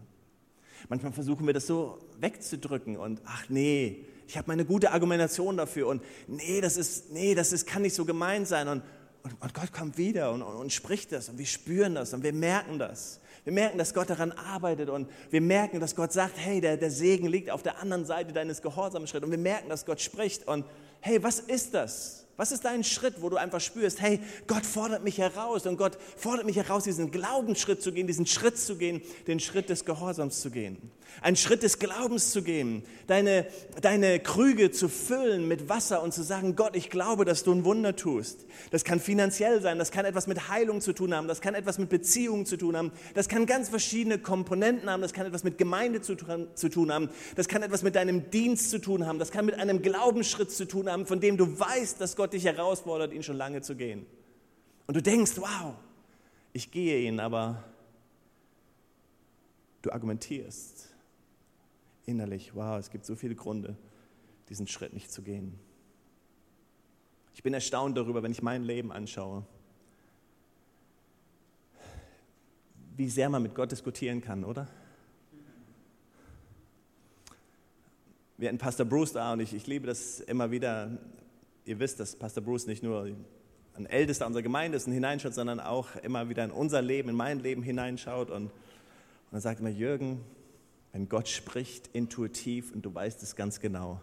Manchmal 0.87 1.11
versuchen 1.11 1.47
wir 1.47 1.53
das 1.55 1.65
so 1.65 1.97
wegzudrücken 2.19 2.97
und 2.97 3.19
ach 3.25 3.49
nee, 3.49 4.05
ich 4.27 4.37
habe 4.37 4.47
meine 4.47 4.63
gute 4.63 4.91
Argumentation 4.91 5.57
dafür 5.57 5.87
und 5.87 6.03
nee, 6.27 6.61
das 6.61 6.77
ist, 6.77 7.11
nee, 7.13 7.33
das 7.33 7.51
ist, 7.51 7.65
kann 7.65 7.81
nicht 7.81 7.95
so 7.95 8.05
gemeint 8.05 8.47
sein 8.47 8.67
und, 8.67 8.83
und, 9.23 9.41
und 9.41 9.53
Gott 9.55 9.73
kommt 9.73 9.97
wieder 9.97 10.33
und, 10.33 10.43
und, 10.43 10.55
und 10.55 10.71
spricht 10.71 11.11
das 11.11 11.29
und 11.29 11.39
wir 11.39 11.47
spüren 11.47 11.95
das 11.95 12.13
und 12.13 12.21
wir 12.21 12.31
merken 12.31 12.77
das. 12.77 13.19
Wir 13.49 13.55
merken, 13.55 13.79
dass 13.79 13.95
Gott 13.95 14.11
daran 14.11 14.31
arbeitet 14.31 14.89
und 14.89 15.09
wir 15.31 15.41
merken, 15.41 15.79
dass 15.79 15.95
Gott 15.95 16.13
sagt, 16.13 16.35
hey, 16.37 16.61
der, 16.61 16.77
der 16.77 16.91
Segen 16.91 17.25
liegt 17.25 17.49
auf 17.49 17.63
der 17.63 17.79
anderen 17.79 18.05
Seite 18.05 18.31
deines 18.31 18.61
Gehorsamschritts 18.61 19.25
und 19.25 19.31
wir 19.31 19.39
merken, 19.39 19.69
dass 19.69 19.87
Gott 19.87 19.99
spricht 20.01 20.47
und 20.47 20.65
hey, 20.99 21.23
was 21.23 21.39
ist 21.39 21.73
das? 21.73 22.27
Was 22.39 22.53
ist 22.53 22.63
dein 22.63 22.85
Schritt, 22.85 23.15
wo 23.21 23.27
du 23.27 23.35
einfach 23.35 23.59
spürst, 23.59 23.99
hey, 23.99 24.21
Gott 24.47 24.65
fordert 24.65 25.03
mich 25.03 25.17
heraus 25.17 25.65
und 25.65 25.75
Gott 25.75 25.97
fordert 26.15 26.45
mich 26.45 26.55
heraus, 26.55 26.85
diesen 26.85 27.11
Glaubensschritt 27.11 27.81
zu 27.81 27.91
gehen, 27.91 28.07
diesen 28.07 28.25
Schritt 28.25 28.57
zu 28.57 28.77
gehen, 28.77 29.01
den 29.27 29.41
Schritt 29.41 29.67
des 29.67 29.83
Gehorsams 29.83 30.39
zu 30.39 30.49
gehen, 30.49 30.77
einen 31.21 31.35
Schritt 31.35 31.63
des 31.63 31.79
Glaubens 31.79 32.31
zu 32.31 32.41
gehen, 32.41 32.83
deine, 33.07 33.45
deine 33.81 34.21
Krüge 34.21 34.71
zu 34.71 34.87
füllen 34.87 35.49
mit 35.49 35.67
Wasser 35.67 36.01
und 36.01 36.13
zu 36.13 36.23
sagen, 36.23 36.55
Gott, 36.55 36.77
ich 36.77 36.89
glaube, 36.89 37.25
dass 37.25 37.43
du 37.43 37.51
ein 37.51 37.65
Wunder 37.65 37.97
tust. 37.97 38.45
Das 38.71 38.85
kann 38.85 39.01
finanziell 39.01 39.61
sein, 39.61 39.77
das 39.77 39.91
kann 39.91 40.05
etwas 40.05 40.25
mit 40.25 40.47
Heilung 40.47 40.79
zu 40.79 40.93
tun 40.93 41.13
haben, 41.13 41.27
das 41.27 41.41
kann 41.41 41.55
etwas 41.55 41.77
mit 41.77 41.89
Beziehungen 41.89 42.45
zu 42.45 42.55
tun 42.55 42.77
haben, 42.77 42.93
das 43.15 43.27
kann 43.27 43.47
ganz 43.47 43.67
verschiedene 43.67 44.17
Komponenten 44.17 44.89
haben, 44.89 45.01
das 45.01 45.11
kann 45.11 45.25
etwas 45.25 45.43
mit 45.43 45.57
Gemeinde 45.57 45.99
zu, 45.99 46.15
zu 46.15 46.69
tun 46.69 46.89
haben, 46.89 47.09
das 47.35 47.49
kann 47.49 47.63
etwas 47.63 47.83
mit 47.83 47.97
deinem 47.97 48.29
Dienst 48.29 48.69
zu 48.69 48.79
tun 48.79 49.05
haben, 49.05 49.19
das 49.19 49.31
kann 49.31 49.45
mit 49.45 49.55
einem 49.55 49.81
Glaubensschritt 49.81 50.51
zu 50.51 50.63
tun 50.63 50.89
haben, 50.89 51.05
von 51.05 51.19
dem 51.19 51.35
du 51.35 51.59
weißt, 51.59 51.99
dass 51.99 52.15
Gott 52.15 52.28
Gott 52.29 52.35
dich 52.35 52.45
herausfordert, 52.45 53.11
ihn 53.11 53.23
schon 53.23 53.37
lange 53.37 53.63
zu 53.63 53.75
gehen. 53.75 54.05
Und 54.85 54.95
du 54.95 55.01
denkst, 55.01 55.31
wow, 55.37 55.73
ich 56.53 56.69
gehe 56.69 56.99
ihn, 57.07 57.19
aber 57.19 57.63
du 59.81 59.89
argumentierst 59.89 60.93
innerlich, 62.05 62.53
wow, 62.53 62.77
es 62.77 62.91
gibt 62.91 63.07
so 63.07 63.15
viele 63.15 63.33
Gründe, 63.33 63.75
diesen 64.47 64.67
Schritt 64.67 64.93
nicht 64.93 65.11
zu 65.11 65.23
gehen. 65.23 65.57
Ich 67.33 67.41
bin 67.41 67.51
erstaunt 67.55 67.97
darüber, 67.97 68.21
wenn 68.21 68.31
ich 68.31 68.43
mein 68.43 68.63
Leben 68.63 68.91
anschaue, 68.91 69.43
wie 72.95 73.09
sehr 73.09 73.27
man 73.31 73.41
mit 73.41 73.55
Gott 73.55 73.71
diskutieren 73.71 74.21
kann, 74.21 74.43
oder? 74.43 74.67
Wir 78.37 78.49
hatten 78.49 78.59
Pastor 78.59 78.85
Bruce 78.85 79.13
da 79.13 79.33
und 79.33 79.39
ich, 79.39 79.51
ich 79.55 79.65
liebe 79.65 79.87
das 79.87 80.19
immer 80.19 80.51
wieder, 80.51 80.95
ihr 81.69 81.79
wisst, 81.79 81.99
dass 81.99 82.15
Pastor 82.15 82.43
Bruce 82.43 82.65
nicht 82.65 82.81
nur 82.81 83.07
ein 83.75 83.85
Ältester 83.85 84.25
unserer 84.25 84.41
Gemeinde 84.41 84.75
ist 84.75 84.87
und 84.87 84.93
hineinschaut, 84.93 85.35
sondern 85.35 85.59
auch 85.59 85.95
immer 85.97 86.27
wieder 86.27 86.43
in 86.43 86.49
unser 86.49 86.81
Leben, 86.81 87.09
in 87.09 87.15
mein 87.15 87.39
Leben 87.39 87.61
hineinschaut. 87.61 88.31
Und, 88.31 88.45
und 88.45 88.51
er 89.31 89.39
sagt 89.39 89.59
immer, 89.59 89.69
Jürgen, 89.69 90.19
wenn 90.93 91.07
Gott 91.07 91.27
spricht 91.27 91.87
intuitiv 91.93 92.73
und 92.73 92.81
du 92.81 92.93
weißt 92.93 93.21
es 93.21 93.35
ganz 93.35 93.59
genau, 93.59 94.01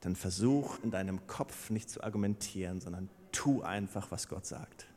dann 0.00 0.16
versuch 0.16 0.82
in 0.82 0.90
deinem 0.90 1.28
Kopf 1.28 1.70
nicht 1.70 1.88
zu 1.88 2.02
argumentieren, 2.02 2.80
sondern 2.80 3.08
tu 3.30 3.62
einfach, 3.62 4.10
was 4.10 4.28
Gott 4.28 4.44
sagt. 4.44 4.88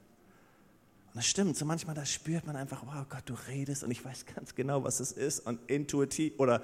Das 1.20 1.28
stimmt, 1.28 1.58
so 1.58 1.66
manchmal 1.66 1.96
da 1.96 2.06
spürt 2.06 2.48
man 2.48 2.56
einfach, 2.56 2.86
wow 2.86 3.06
Gott, 3.10 3.24
du 3.26 3.34
redest 3.50 3.84
und 3.84 3.92
ich 3.92 4.06
weiß 4.06 4.26
ganz 4.26 4.56
genau, 4.56 4.86
was 4.86 5.02
es 5.02 5.12
ist. 5.12 5.42
Und 5.42 5.60
intuitiv 5.70 6.40
oder 6.40 6.62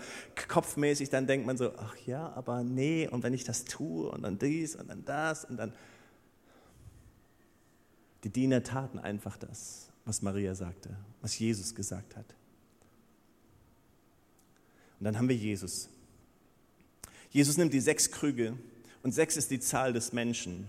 kopfmäßig, 0.47 1.09
dann 1.09 1.27
denkt 1.27 1.45
man 1.45 1.57
so, 1.57 1.73
ach 1.75 1.97
ja, 2.05 2.31
aber 2.31 2.63
nee, 2.63 3.05
und 3.05 3.21
wenn 3.21 3.33
ich 3.33 3.43
das 3.43 3.65
tue 3.65 4.09
und 4.09 4.21
dann 4.21 4.39
dies 4.39 4.77
und 4.77 4.87
dann 4.87 5.03
das 5.03 5.43
und 5.43 5.57
dann. 5.57 5.73
Die 8.23 8.29
Diener 8.29 8.63
taten 8.63 8.97
einfach 8.97 9.35
das, 9.35 9.89
was 10.05 10.21
Maria 10.21 10.55
sagte, 10.55 10.95
was 11.19 11.37
Jesus 11.37 11.75
gesagt 11.75 12.15
hat. 12.15 12.33
Und 15.01 15.03
dann 15.03 15.17
haben 15.17 15.27
wir 15.27 15.35
Jesus. 15.35 15.89
Jesus 17.29 17.57
nimmt 17.57 17.73
die 17.73 17.81
sechs 17.81 18.09
Krüge 18.09 18.57
und 19.03 19.11
sechs 19.11 19.35
ist 19.35 19.51
die 19.51 19.59
Zahl 19.59 19.91
des 19.91 20.13
Menschen. 20.13 20.65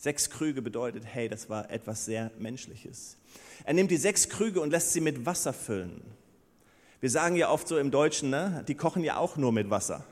Sechs 0.00 0.30
Krüge 0.30 0.62
bedeutet, 0.62 1.04
hey, 1.04 1.28
das 1.28 1.50
war 1.50 1.68
etwas 1.68 2.06
sehr 2.06 2.30
Menschliches. 2.38 3.18
Er 3.64 3.74
nimmt 3.74 3.90
die 3.90 3.98
sechs 3.98 4.30
Krüge 4.30 4.62
und 4.62 4.70
lässt 4.70 4.94
sie 4.94 5.02
mit 5.02 5.26
Wasser 5.26 5.52
füllen. 5.52 6.00
Wir 7.00 7.10
sagen 7.10 7.36
ja 7.36 7.50
oft 7.50 7.68
so 7.68 7.76
im 7.76 7.90
Deutschen, 7.90 8.30
ne, 8.30 8.64
die 8.66 8.74
kochen 8.74 9.04
ja 9.04 9.18
auch 9.18 9.36
nur 9.36 9.52
mit 9.52 9.68
Wasser. 9.68 10.06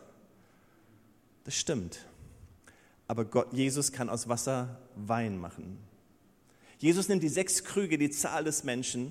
Das 1.45 1.55
stimmt. 1.55 2.05
Aber 3.07 3.25
Gott, 3.25 3.51
Jesus 3.55 3.91
kann 3.91 4.11
aus 4.11 4.29
Wasser 4.29 4.79
Wein 4.95 5.39
machen. 5.39 5.79
Jesus 6.77 7.09
nimmt 7.09 7.23
die 7.23 7.31
sechs 7.31 7.65
Krüge, 7.65 7.97
die 7.97 8.11
Zahl 8.11 8.45
des 8.45 8.65
Menschen, 8.65 9.11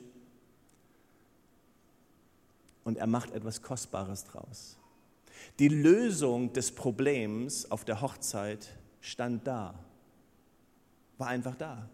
und 2.83 2.99
er 2.99 3.07
macht 3.07 3.31
etwas 3.31 3.63
Kostbares 3.63 4.25
draus. 4.25 4.77
Die 5.57 5.69
Lösung 5.69 6.53
des 6.53 6.71
Problems 6.71 7.71
auf 7.71 7.83
der 7.83 7.99
Hochzeit 8.01 8.77
stand 9.01 9.47
da 9.47 9.73
war 11.17 11.27
einfach 11.27 11.56
da. 11.56 11.89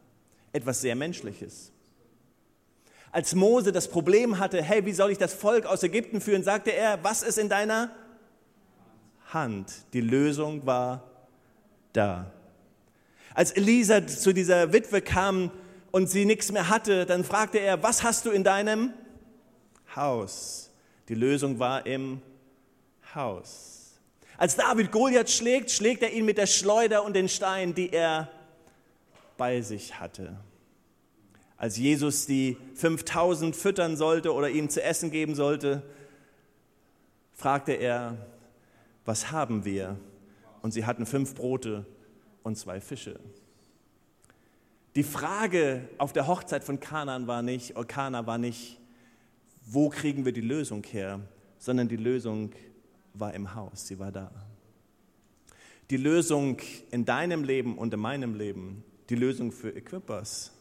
Etwas 0.51 0.81
sehr 0.81 0.95
Menschliches. 0.95 1.71
Als 3.11 3.35
Mose 3.35 3.71
das 3.71 3.87
Problem 3.87 4.39
hatte, 4.39 4.61
hey, 4.61 4.85
wie 4.85 4.93
soll 4.93 5.11
ich 5.11 5.17
das 5.17 5.33
Volk 5.33 5.65
aus 5.65 5.83
Ägypten 5.83 6.19
führen, 6.19 6.43
sagte 6.43 6.71
er, 6.71 7.03
was 7.03 7.21
ist 7.21 7.37
in 7.37 7.47
deiner 7.47 7.91
Hand? 9.31 9.71
Die 9.93 10.01
Lösung 10.01 10.65
war 10.65 11.03
da. 11.93 12.31
Als 13.35 13.51
Elisa 13.51 14.05
zu 14.05 14.33
dieser 14.33 14.73
Witwe 14.73 15.01
kam 15.01 15.51
und 15.91 16.09
sie 16.09 16.25
nichts 16.25 16.51
mehr 16.51 16.69
hatte, 16.69 17.05
dann 17.05 17.23
fragte 17.23 17.59
er, 17.59 17.81
was 17.83 18.03
hast 18.03 18.25
du 18.25 18.31
in 18.31 18.43
deinem 18.43 18.93
Haus? 19.95 20.71
Die 21.07 21.15
Lösung 21.15 21.59
war 21.59 21.85
im 21.85 22.21
Haus. 23.13 23.99
Als 24.37 24.55
David 24.55 24.91
Goliath 24.91 25.29
schlägt, 25.29 25.69
schlägt 25.69 26.01
er 26.01 26.11
ihn 26.11 26.25
mit 26.25 26.37
der 26.37 26.47
Schleuder 26.47 27.03
und 27.03 27.15
den 27.15 27.29
Stein, 27.29 27.75
die 27.75 27.91
er 27.91 28.29
bei 29.37 29.61
sich 29.61 29.99
hatte. 29.99 30.39
Als 31.57 31.77
Jesus 31.77 32.25
die 32.25 32.57
5000 32.75 33.55
füttern 33.55 33.95
sollte 33.95 34.33
oder 34.33 34.49
ihnen 34.49 34.69
zu 34.69 34.83
essen 34.83 35.11
geben 35.11 35.35
sollte, 35.35 35.83
fragte 37.33 37.73
er, 37.73 38.17
was 39.05 39.31
haben 39.31 39.65
wir? 39.65 39.97
Und 40.61 40.71
sie 40.71 40.85
hatten 40.85 41.05
fünf 41.05 41.35
Brote 41.35 41.85
und 42.43 42.57
zwei 42.57 42.81
Fische. 42.81 43.19
Die 44.95 45.03
Frage 45.03 45.87
auf 45.97 46.13
der 46.13 46.27
Hochzeit 46.27 46.63
von 46.63 46.79
Kanan 46.79 47.27
war 47.27 47.41
nicht, 47.41 47.75
oh, 47.75 47.83
Kana 47.87 48.27
war 48.27 48.37
nicht, 48.37 48.79
wo 49.65 49.89
kriegen 49.89 50.25
wir 50.25 50.33
die 50.33 50.41
Lösung 50.41 50.83
her, 50.83 51.19
sondern 51.57 51.87
die 51.87 51.97
Lösung 51.97 52.51
war 53.13 53.33
im 53.33 53.55
Haus, 53.55 53.87
sie 53.87 53.97
war 53.99 54.11
da. 54.11 54.31
Die 55.89 55.97
Lösung 55.97 56.57
in 56.91 57.05
deinem 57.05 57.43
Leben 57.43 57.77
und 57.77 57.93
in 57.93 57.99
meinem 57.99 58.35
Leben 58.35 58.83
die 59.09 59.15
Lösung 59.15 59.51
für 59.51 59.75
Equippers, 59.75 60.51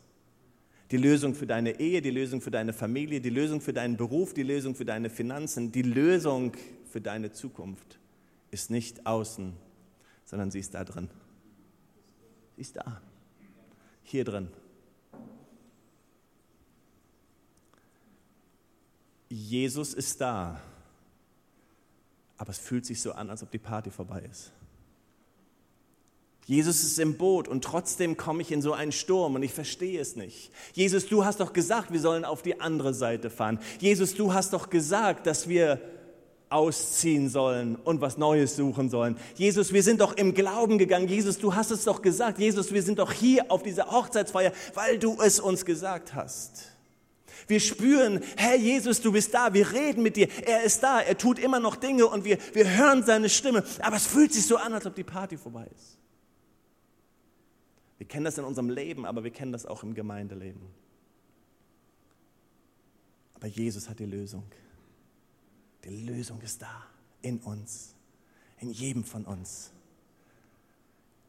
die 0.90 0.96
Lösung 0.96 1.35
für 1.35 1.46
deine 1.46 1.81
Ehe, 1.81 2.02
die 2.02 2.11
Lösung 2.11 2.40
für 2.40 2.50
deine 2.50 2.72
Familie, 2.72 3.20
die 3.20 3.31
Lösung 3.31 3.61
für 3.61 3.72
deinen 3.72 3.96
Beruf, 3.96 4.35
die 4.35 4.42
Lösung 4.42 4.74
für 4.74 4.85
deine 4.85 5.09
Finanzen, 5.09 5.72
die 5.72 5.83
Lösung 5.83 6.52
für 6.90 7.00
deine 7.00 7.33
Zukunft 7.33 7.98
ist 8.50 8.70
nicht 8.70 9.07
außen, 9.07 9.55
sondern 10.24 10.50
sie 10.50 10.61
ist 10.61 10.74
da 10.74 10.85
drin. 10.85 11.09
Sie 12.57 12.61
ist 12.61 12.76
da, 12.76 13.00
hier 14.02 14.24
drin. 14.24 14.48
Jesus 19.31 19.94
ist 19.94 20.20
da, 20.20 20.61
aber 22.37 22.50
es 22.50 22.59
fühlt 22.59 22.85
sich 22.85 23.00
so 23.00 23.12
an, 23.12 23.31
als 23.31 23.42
ob 23.42 23.50
die 23.50 23.59
Party 23.59 23.90
vorbei 23.90 24.20
ist. 24.31 24.52
Jesus 26.46 26.83
ist 26.83 26.98
im 26.98 27.16
Boot 27.16 27.46
und 27.46 27.62
trotzdem 27.62 28.16
komme 28.16 28.42
ich 28.42 28.50
in 28.50 28.62
so 28.62 28.72
einen 28.72 28.92
Sturm 28.92 29.37
und 29.37 29.42
ich 29.42 29.52
verstehe 29.52 30.00
es 30.00 30.16
nicht. 30.16 30.50
Jesus, 30.72 31.07
du 31.07 31.24
hast 31.24 31.40
doch 31.40 31.52
gesagt, 31.52 31.92
wir 31.92 32.00
sollen 32.00 32.24
auf 32.24 32.42
die 32.42 32.61
andere 32.61 32.94
Seite 32.94 33.31
fahren. 33.31 33.61
Jesus, 33.78 34.14
du 34.14 34.35
hast 34.35 34.52
doch 34.52 34.68
gesagt, 34.68 35.26
dass 35.26 35.48
wir 35.48 35.81
ausziehen 36.52 37.28
sollen 37.28 37.76
und 37.76 38.00
was 38.00 38.18
Neues 38.18 38.57
suchen 38.57 38.90
sollen. 38.90 39.16
Jesus, 39.37 39.72
wir 39.72 39.83
sind 39.83 40.00
doch 40.00 40.16
im 40.16 40.35
Glauben 40.35 40.78
gegangen. 40.78 41.09
Jesus, 41.09 41.38
du 41.38 41.55
hast 41.55 41.70
es 41.70 41.85
doch 41.85 42.02
gesagt. 42.02 42.38
Jesus, 42.38 42.72
wir 42.72 42.83
sind 42.83 42.98
doch 42.98 43.12
hier 43.12 43.50
auf 43.50 43.62
dieser 43.62 43.90
Hochzeitsfeier, 43.90 44.52
weil 44.74 44.98
du 44.98 45.20
es 45.22 45.40
uns 45.40 45.64
gesagt 45.64 46.14
hast. 46.14 46.72
Wir 47.46 47.61
spüren, 47.61 48.20
Herr 48.37 48.57
Jesus, 48.57 49.00
du 49.00 49.12
bist 49.12 49.35
da, 49.35 49.52
wir 49.55 49.72
reden 49.72 50.02
mit 50.02 50.16
dir, 50.16 50.28
er 50.46 50.62
ist 50.62 50.83
da, 50.83 51.00
er 51.00 51.18
tut 51.18 51.38
immer 51.38 51.59
noch 51.59 51.76
Dinge 51.76 52.07
und 52.07 52.24
wir, 52.24 52.38
wir 52.52 52.70
hören 52.76 53.02
seine 53.05 53.28
Stimme, 53.28 53.64
aber 53.81 53.96
es 53.96 54.07
fühlt 54.07 54.33
sich 54.33 54.46
so 54.46 54.57
an, 54.57 54.72
als 54.74 54.87
ob 54.87 54.94
die 54.94 55.02
Party 55.02 55.37
vorbei 55.37 55.66
ist. 55.74 55.98
Wir 58.03 58.09
kennen 58.09 58.25
das 58.25 58.37
in 58.37 58.43
unserem 58.43 58.69
Leben, 58.69 59.07
aber 59.07 59.23
wir 59.23 59.31
kennen 59.31 59.53
das 59.53 59.65
auch 59.65 59.85
im 59.85 59.95
Gemeindeleben. 59.95 60.61
Aber 63.35 63.47
Jesus 63.47 63.88
hat 63.88 64.01
die 64.01 64.07
Lösung. 64.07 64.43
Die 65.85 66.05
Lösung 66.05 66.41
ist 66.41 66.62
da, 66.62 66.85
in 67.21 67.38
uns, 67.38 67.95
in 68.59 68.73
jedem 68.73 69.05
von 69.05 69.25
uns. 69.25 69.71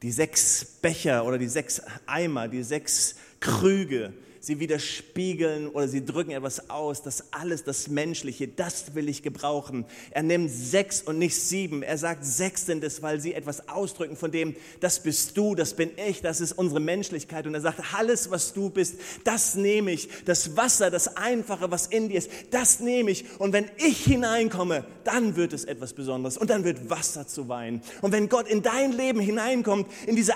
Die 0.02 0.12
sechs 0.12 0.66
Becher 0.66 1.26
oder 1.26 1.38
die 1.38 1.48
sechs 1.48 1.80
Eimer, 2.08 2.48
die 2.48 2.64
sechs 2.64 3.18
Krüge, 3.40 4.12
sie 4.44 4.60
widerspiegeln 4.60 5.70
oder 5.70 5.88
sie 5.88 6.04
drücken 6.04 6.32
etwas 6.32 6.70
aus. 6.70 7.02
Das 7.02 7.32
alles, 7.32 7.64
das 7.64 7.88
Menschliche, 7.88 8.46
das 8.46 8.94
will 8.94 9.08
ich 9.08 9.24
gebrauchen. 9.24 9.86
Er 10.12 10.22
nimmt 10.22 10.52
sechs 10.52 11.02
und 11.02 11.18
nicht 11.18 11.40
sieben. 11.40 11.82
Er 11.82 11.98
sagt, 11.98 12.26
sechs 12.26 12.66
sind 12.66 12.84
es, 12.84 13.02
weil 13.02 13.22
sie 13.22 13.34
etwas 13.34 13.70
ausdrücken 13.70 14.18
von 14.18 14.34
dem, 14.34 14.54
das 14.82 15.02
bist 15.02 15.38
du, 15.38 15.56
das 15.56 15.76
bin 15.76 15.92
ich, 15.96 16.22
das 16.22 16.42
ist 16.42 16.52
unsere 16.52 16.82
Menschlichkeit. 16.82 17.48
Und 17.48 17.54
er 17.54 17.62
sagt, 17.62 17.94
alles, 17.94 18.32
was 18.32 18.52
du 18.52 18.70
bist, 18.70 18.96
das 19.24 19.56
nehme 19.56 19.92
ich. 19.92 20.10
Das 20.26 20.58
Wasser, 20.58 20.92
das 20.92 21.16
Einfache, 21.16 21.72
was 21.72 21.88
in 21.88 22.10
dir 22.10 22.18
ist, 22.18 22.30
das 22.52 22.82
nehme 22.82 23.12
ich. 23.12 23.24
Und 23.40 23.54
wenn 23.54 23.72
ich 23.78 24.04
hineinkomme, 24.04 24.84
dann 25.06 25.38
wird 25.38 25.54
es 25.54 25.64
etwas 25.64 25.94
Besonderes. 25.94 26.38
Und 26.38 26.50
dann 26.50 26.66
wird 26.66 26.90
Wasser 26.90 27.26
zu 27.28 27.48
Wein. 27.48 27.82
Und 28.02 28.12
wenn 28.12 28.28
Gott 28.28 28.50
in 28.50 28.62
dein 28.62 28.92
Leben 28.92 29.22
hineinkommt, 29.22 29.88
in 30.06 30.18
diese 30.18 30.34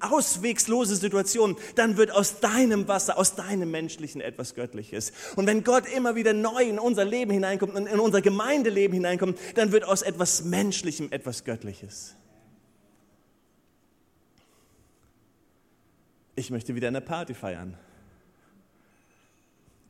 auswegslose 0.00 0.94
Situation, 0.94 1.56
dann 1.74 1.96
wird 1.96 2.12
aus 2.12 2.38
deinem 2.38 2.83
Wasser, 2.88 3.18
aus 3.18 3.34
deinem 3.34 3.70
Menschlichen 3.70 4.20
etwas 4.20 4.54
Göttliches. 4.54 5.12
Und 5.36 5.46
wenn 5.46 5.64
Gott 5.64 5.86
immer 5.86 6.14
wieder 6.14 6.32
neu 6.32 6.62
in 6.62 6.78
unser 6.78 7.04
Leben 7.04 7.30
hineinkommt 7.32 7.74
und 7.74 7.86
in 7.86 8.00
unser 8.00 8.22
Gemeindeleben 8.22 8.94
hineinkommt, 8.94 9.38
dann 9.54 9.72
wird 9.72 9.84
aus 9.84 10.02
etwas 10.02 10.44
Menschlichem 10.44 11.10
etwas 11.10 11.44
Göttliches. 11.44 12.16
Ich 16.36 16.50
möchte 16.50 16.74
wieder 16.74 16.88
eine 16.88 17.00
Party 17.00 17.34
feiern. 17.34 17.76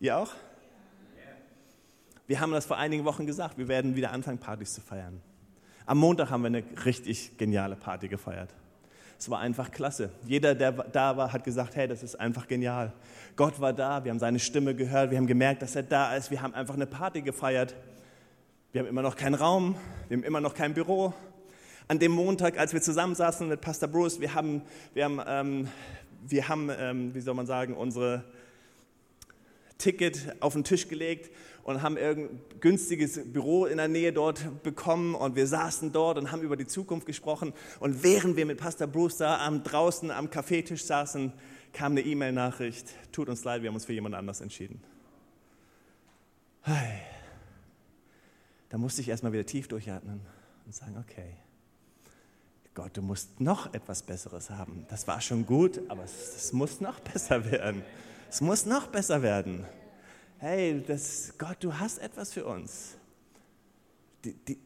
Ihr 0.00 0.18
auch? 0.18 0.32
Wir 2.26 2.40
haben 2.40 2.52
das 2.52 2.66
vor 2.66 2.78
einigen 2.78 3.04
Wochen 3.04 3.26
gesagt, 3.26 3.58
wir 3.58 3.68
werden 3.68 3.96
wieder 3.96 4.10
anfangen, 4.12 4.38
Partys 4.38 4.74
zu 4.74 4.80
feiern. 4.80 5.20
Am 5.86 5.98
Montag 5.98 6.30
haben 6.30 6.42
wir 6.42 6.46
eine 6.46 6.64
richtig 6.84 7.36
geniale 7.36 7.76
Party 7.76 8.08
gefeiert. 8.08 8.50
Es 9.18 9.30
war 9.30 9.40
einfach 9.40 9.70
klasse. 9.70 10.10
Jeder, 10.26 10.54
der 10.54 10.72
da 10.72 11.16
war, 11.16 11.32
hat 11.32 11.44
gesagt, 11.44 11.76
hey, 11.76 11.88
das 11.88 12.02
ist 12.02 12.18
einfach 12.18 12.48
genial. 12.48 12.92
Gott 13.36 13.60
war 13.60 13.72
da, 13.72 14.04
wir 14.04 14.10
haben 14.10 14.18
seine 14.18 14.38
Stimme 14.38 14.74
gehört, 14.74 15.10
wir 15.10 15.18
haben 15.18 15.26
gemerkt, 15.26 15.62
dass 15.62 15.76
er 15.76 15.82
da 15.82 16.14
ist. 16.16 16.30
Wir 16.30 16.42
haben 16.42 16.54
einfach 16.54 16.74
eine 16.74 16.86
Party 16.86 17.22
gefeiert. 17.22 17.74
Wir 18.72 18.80
haben 18.80 18.88
immer 18.88 19.02
noch 19.02 19.16
keinen 19.16 19.34
Raum, 19.34 19.76
wir 20.08 20.16
haben 20.16 20.24
immer 20.24 20.40
noch 20.40 20.54
kein 20.54 20.74
Büro. 20.74 21.14
An 21.86 21.98
dem 21.98 22.12
Montag, 22.12 22.58
als 22.58 22.72
wir 22.72 22.82
zusammensaßen 22.82 23.46
mit 23.48 23.60
Pastor 23.60 23.88
Bruce, 23.88 24.20
wir 24.20 24.34
haben, 24.34 24.62
wir 24.94 25.04
haben, 25.04 25.20
ähm, 25.26 25.68
wir 26.26 26.48
haben 26.48 26.70
ähm, 26.76 27.14
wie 27.14 27.20
soll 27.20 27.34
man 27.34 27.46
sagen, 27.46 27.74
unsere 27.74 28.24
Ticket 29.78 30.34
auf 30.40 30.54
den 30.54 30.64
Tisch 30.64 30.88
gelegt 30.88 31.30
und 31.64 31.80
haben 31.80 31.96
ein 31.96 32.40
günstiges 32.60 33.20
Büro 33.32 33.64
in 33.64 33.78
der 33.78 33.88
Nähe 33.88 34.12
dort 34.12 34.62
bekommen 34.62 35.14
und 35.14 35.34
wir 35.34 35.46
saßen 35.46 35.92
dort 35.92 36.18
und 36.18 36.30
haben 36.30 36.42
über 36.42 36.56
die 36.56 36.66
Zukunft 36.66 37.06
gesprochen. 37.06 37.54
Und 37.80 38.02
während 38.02 38.36
wir 38.36 38.44
mit 38.46 38.58
Pastor 38.58 38.86
da 39.18 39.44
am, 39.44 39.62
draußen 39.64 40.10
am 40.10 40.30
Kaffeetisch 40.30 40.84
saßen, 40.84 41.32
kam 41.72 41.92
eine 41.92 42.02
E-Mail-Nachricht, 42.02 42.88
tut 43.12 43.28
uns 43.30 43.44
leid, 43.44 43.62
wir 43.62 43.68
haben 43.68 43.74
uns 43.74 43.86
für 43.86 43.94
jemand 43.94 44.14
anders 44.14 44.42
entschieden. 44.42 44.80
Da 48.68 48.78
musste 48.78 49.00
ich 49.00 49.08
erstmal 49.08 49.32
wieder 49.32 49.46
tief 49.46 49.66
durchatmen 49.66 50.20
und 50.66 50.74
sagen, 50.74 50.96
okay, 50.98 51.34
Gott, 52.74 52.96
du 52.96 53.02
musst 53.02 53.40
noch 53.40 53.72
etwas 53.72 54.02
Besseres 54.02 54.50
haben. 54.50 54.84
Das 54.88 55.06
war 55.06 55.20
schon 55.20 55.46
gut, 55.46 55.80
aber 55.88 56.04
es, 56.04 56.34
es 56.36 56.52
muss 56.52 56.80
noch 56.80 57.00
besser 57.00 57.50
werden. 57.50 57.82
Es 58.28 58.40
muss 58.40 58.66
noch 58.66 58.88
besser 58.88 59.22
werden 59.22 59.64
hey, 60.44 60.82
das, 60.86 61.32
Gott, 61.38 61.56
du 61.60 61.72
hast 61.78 61.98
etwas 61.98 62.34
für 62.34 62.44
uns. 62.44 62.98
Die, 64.24 64.34
die, 64.34 64.58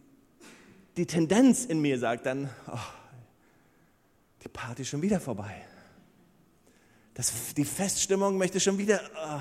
die 0.96 1.06
Tendenz 1.06 1.64
in 1.66 1.80
mir 1.80 1.96
sagt 2.00 2.26
dann, 2.26 2.50
oh, 2.66 2.76
die 4.42 4.48
Party 4.48 4.82
ist 4.82 4.88
schon 4.88 5.02
wieder 5.02 5.20
vorbei. 5.20 5.64
Das, 7.14 7.54
die 7.54 7.64
Feststimmung 7.64 8.38
möchte 8.38 8.58
schon 8.58 8.76
wieder. 8.76 9.00
Oh. 9.14 9.40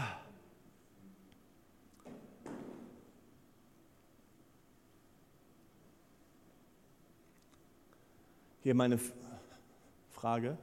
Hier 8.62 8.76
meine 8.76 9.00
Frage. 10.12 10.56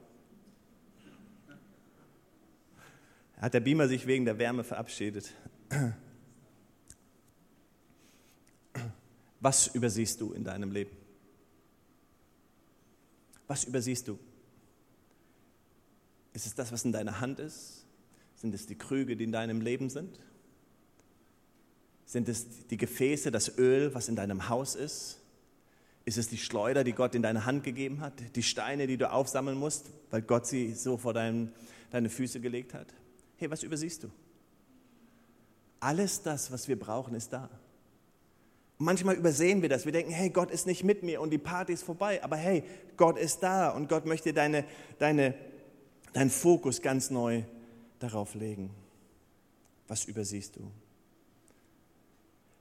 Hat 3.41 3.55
der 3.55 3.61
Beamer 3.61 3.89
sich 3.89 4.07
wegen 4.07 4.25
der 4.25 4.39
Wärme 4.39 4.63
verabschiedet? 4.63 5.35
Was 9.41 9.67
übersiehst 9.75 10.21
du 10.21 10.33
in 10.33 10.45
deinem 10.45 10.73
Leben? 10.73 10.97
Was 13.47 13.65
übersiehst 13.65 14.09
du? 14.09 14.19
Ist 16.33 16.47
es 16.47 16.55
das, 16.55 16.73
was 16.73 16.85
in 16.85 16.93
deiner 16.93 17.21
Hand 17.21 17.39
ist? 17.41 17.85
Sind 18.37 18.55
es 18.55 18.67
die 18.67 18.77
Krüge, 18.77 19.17
die 19.17 19.25
in 19.25 19.33
deinem 19.33 19.61
Leben 19.61 19.91
sind? 19.91 20.19
Sind 22.07 22.29
es 22.29 22.67
die 22.69 22.77
Gefäße, 22.77 23.31
das 23.31 23.59
Öl, 23.59 23.95
was 23.95 24.09
in 24.09 24.17
deinem 24.17 24.49
Haus 24.49 24.75
ist? 24.75 25.21
Ist 26.05 26.19
es 26.19 26.29
die 26.29 26.39
Schleuder, 26.39 26.85
die 26.85 26.93
Gott 26.93 27.15
in 27.15 27.23
deine 27.23 27.47
Hand 27.47 27.65
gegeben 27.65 28.01
hat? 28.01 28.15
Die 28.37 28.43
Steine, 28.43 28.87
die 28.87 28.97
du 28.97 29.11
aufsammeln 29.11 29.59
musst, 29.59 29.91
weil 30.11 30.23
Gott 30.23 30.47
sie 30.47 30.75
so 30.75 30.99
vor 30.99 31.15
dein, 31.15 31.53
deine 31.91 32.11
Füße 32.11 32.41
gelegt 32.41 32.75
hat? 32.75 32.93
Hey, 33.37 33.51
was 33.51 33.63
übersiehst 33.63 34.05
du? 34.05 34.11
Alles 35.85 36.23
das, 36.23 36.51
was 36.51 36.67
wir 36.67 36.79
brauchen, 36.79 37.15
ist 37.15 37.35
da. 37.35 37.51
Manchmal 38.79 39.17
übersehen 39.17 39.61
wir 39.61 39.69
das. 39.69 39.85
Wir 39.85 39.93
denken, 39.93 40.13
hey, 40.13 40.31
Gott 40.31 40.51
ist 40.51 40.67
nicht 40.67 40.83
mit 40.83 41.03
mir 41.03 41.21
und 41.21 41.29
die 41.29 41.37
Party 41.37 41.75
ist 41.75 41.83
vorbei. 41.83 42.25
Aber 42.25 42.37
hey, 42.37 42.65
Gott 42.97 43.19
ist 43.19 43.43
da 43.43 43.69
und 43.69 43.91
Gott 43.91 44.07
möchte 44.07 44.33
deine, 44.33 44.65
deine, 44.99 45.35
deinen 46.15 46.31
Fokus 46.31 46.81
ganz 46.81 47.11
neu 47.11 47.43
darauf 47.99 48.35
legen. 48.35 48.71
Was 49.87 50.07
übersiehst 50.07 50.57
du? 50.57 50.71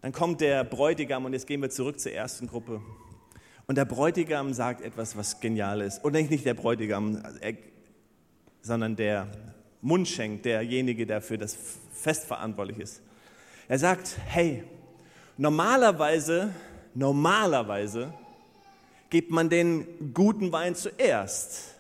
Dann 0.02 0.12
kommt 0.12 0.42
der 0.42 0.66
Bräutigam 0.66 1.24
und 1.24 1.32
jetzt 1.32 1.48
gehen 1.48 1.62
wir 1.62 1.70
zurück 1.70 2.02
zur 2.02 2.12
ersten 2.12 2.48
Gruppe. 2.48 2.82
Und 3.68 3.78
der 3.78 3.86
Bräutigam 3.86 4.54
sagt 4.54 4.82
etwas, 4.82 5.16
was 5.16 5.40
genial 5.40 5.80
ist. 5.80 6.04
Und 6.04 6.12
nicht 6.12 6.46
der 6.46 6.56
Bräutigam, 6.56 7.24
sondern 8.62 8.98
der 8.98 9.32
Mundschenk, 9.80 10.44
derjenige, 10.44 11.06
der 11.06 11.22
für 11.22 11.38
das 11.38 11.58
Fest 11.94 12.26
verantwortlich 12.26 12.80
ist. 12.80 13.02
Er 13.68 13.80
sagt, 13.80 14.18
hey, 14.26 14.64
normalerweise, 15.38 16.54
normalerweise 16.94 18.14
gibt 19.10 19.32
man 19.32 19.50
den 19.50 20.14
guten 20.14 20.52
Wein 20.52 20.76
zuerst 20.76 21.76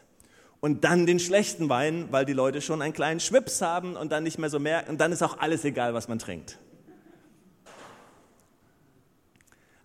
und 0.62 0.84
dann 0.84 1.06
den 1.06 1.19
schlechten 1.19 1.67
Wein, 1.67 2.08
weil 2.12 2.26
die 2.26 2.34
Leute 2.34 2.62
schon 2.62 2.82
einen 2.82 2.93
kleinen 2.93 3.19
Schwips 3.19 3.62
haben 3.62 3.96
und 3.96 4.12
dann 4.12 4.24
nicht 4.24 4.38
mehr 4.38 4.50
so 4.50 4.60
merken 4.60 4.91
und 4.91 5.02
dann 5.02 5.12
ist 5.12 5.22
auch 5.22 5.39
alles 5.39 5.65
egal, 5.65 5.93
was 5.93 6.08
man 6.08 6.19
trinkt. 6.19 6.58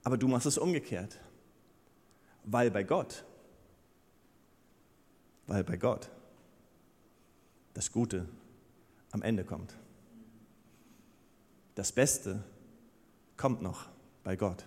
Aber 0.05 0.17
du 0.17 0.29
machst 0.29 0.47
es 0.47 0.57
umgekehrt, 0.57 1.19
weil 2.45 2.71
bei 2.71 2.83
Gott, 2.85 3.25
weil 5.47 5.65
bei 5.65 5.77
Gott 5.77 6.11
das 7.75 7.91
Gute 7.91 8.29
am 9.11 9.23
Ende 9.23 9.45
kommt. 9.45 9.78
Das 11.79 11.93
Beste 11.93 12.43
kommt 13.37 13.63
noch 13.63 13.87
bei 14.25 14.35
Gott. 14.35 14.65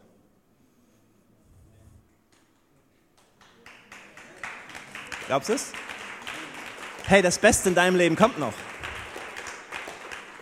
Glaubst 5.27 5.49
du 5.49 5.53
es? 5.55 5.73
Hey, 7.03 7.21
das 7.21 7.37
Beste 7.37 7.67
in 7.67 7.75
deinem 7.75 7.97
Leben 7.97 8.15
kommt 8.15 8.39
noch. 8.39 8.53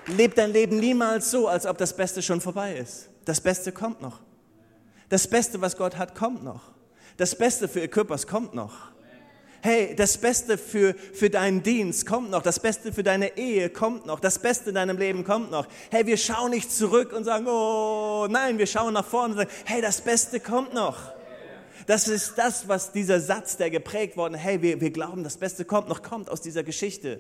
Leb 0.06 0.36
dein 0.36 0.52
Leben 0.52 0.80
niemals 0.80 1.32
so, 1.32 1.48
als 1.48 1.66
ob 1.66 1.80
das 1.80 1.98
Beste 1.98 2.22
schon 2.22 2.40
vorbei 2.40 2.78
ist. 2.78 3.10
Das 3.26 3.42
Beste 3.42 3.72
kommt 3.72 4.04
noch. 4.04 4.20
Das 5.10 5.28
Beste, 5.28 5.60
was 5.62 5.76
Gott 5.76 5.98
hat, 5.98 6.14
kommt 6.14 6.44
noch. 6.44 6.74
Das 7.18 7.36
Beste 7.36 7.68
für 7.68 7.80
ihr 7.80 7.88
Körpers 7.88 8.28
kommt 8.28 8.54
noch. 8.54 8.92
Hey, 9.62 9.94
das 9.96 10.18
Beste 10.18 10.58
für, 10.58 10.94
für 10.94 11.30
deinen 11.30 11.64
Dienst 11.64 12.06
kommt 12.06 12.32
noch, 12.32 12.42
das 12.42 12.60
Beste 12.60 12.94
für 12.94 13.04
deine 13.04 13.38
Ehe 13.38 13.70
kommt 13.70 14.06
noch, 14.06 14.20
das 14.20 14.40
Beste 14.40 14.70
in 14.70 14.76
deinem 14.76 14.98
Leben 14.98 15.24
kommt 15.26 15.52
noch. 15.52 15.68
Hey, 15.92 16.06
wir 16.06 16.18
schauen 16.18 16.52
nicht 16.52 16.72
zurück 16.72 17.12
und 17.12 17.26
sagen, 17.26 17.46
oh 17.48 18.28
nein, 18.30 18.58
wir 18.58 18.68
schauen 18.68 18.94
nach 18.94 19.06
vorne 19.06 19.34
und 19.34 19.40
sagen, 19.40 19.52
hey, 19.66 19.82
das 19.82 20.02
Beste 20.02 20.40
kommt 20.40 20.74
noch. 20.74 20.98
Das 21.88 22.08
ist 22.08 22.38
das, 22.38 22.68
was 22.68 22.92
dieser 22.92 23.20
Satz, 23.20 23.58
der 23.58 23.70
geprägt 23.70 24.16
worden, 24.16 24.36
hey, 24.36 24.62
wir, 24.62 24.80
wir 24.80 24.92
glauben, 24.92 25.24
das 25.24 25.38
Beste 25.38 25.66
kommt 25.66 25.90
noch, 25.90 26.04
kommt 26.04 26.30
aus 26.30 26.42
dieser 26.42 26.64
Geschichte. 26.64 27.20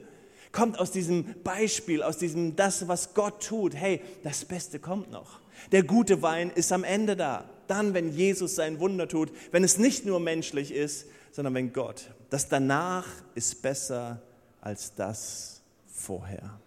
Kommt 0.52 0.80
aus 0.80 0.91
diesem 0.91 1.36
Beispiel, 1.43 2.02
aus 2.02 2.17
diesem, 2.17 2.56
das, 2.56 2.88
was 2.88 3.13
Gott 3.13 3.45
tut. 3.45 3.75
Hey, 3.75 4.02
das 4.23 4.45
Beste 4.45 4.80
kommt 4.80 5.12
noch. 5.12 5.39
Der 5.71 5.84
gute 5.84 6.21
Wein 6.21 6.52
ist 6.56 6.71
am 6.71 6.84
Ende 6.84 7.15
da. 7.15 7.49
dann, 7.67 7.93
wenn 7.93 8.12
Jesus 8.12 8.56
sein 8.56 8.80
Wunder 8.80 9.08
tut, 9.08 9.32
wenn 9.52 9.63
es 9.63 9.78
nicht 9.78 10.06
nur 10.06 10.19
menschlich 10.19 10.73
ist, 10.73 11.06
sondern 11.32 11.54
wenn 11.54 11.71
Gott. 11.71 12.10
Das 12.29 12.47
danach 12.47 13.07
ist 13.35 13.61
besser 13.61 14.21
als 14.61 14.93
das 14.93 15.61
vorher. 15.87 16.59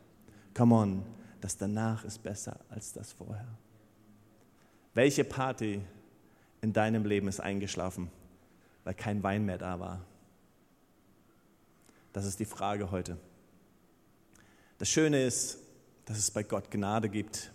Come 0.55 0.75
on, 0.75 1.05
das 1.40 1.57
danach 1.57 2.05
ist 2.05 2.22
besser 2.22 2.59
als 2.68 2.92
das 2.92 3.12
vorher. 3.12 3.46
Welche 4.94 5.25
Party 5.25 5.81
in 6.61 6.72
deinem 6.72 7.05
Leben 7.05 7.29
ist 7.29 7.40
eingeschlafen, 7.40 8.11
weil 8.85 8.94
kein 8.94 9.22
Wein 9.22 9.44
mehr 9.44 9.59
da 9.59 9.79
war? 9.81 10.05
Das 12.12 12.27
ist 12.27 12.40
die 12.40 12.44
Frage 12.44 12.90
heute. 12.90 13.16
Das 14.79 14.88
Schöne 14.88 15.25
ist, 15.25 15.59
dass 16.05 16.18
es 16.18 16.31
bei 16.31 16.42
Gott 16.42 16.70
Gnade 16.70 17.09
gibt. 17.09 17.53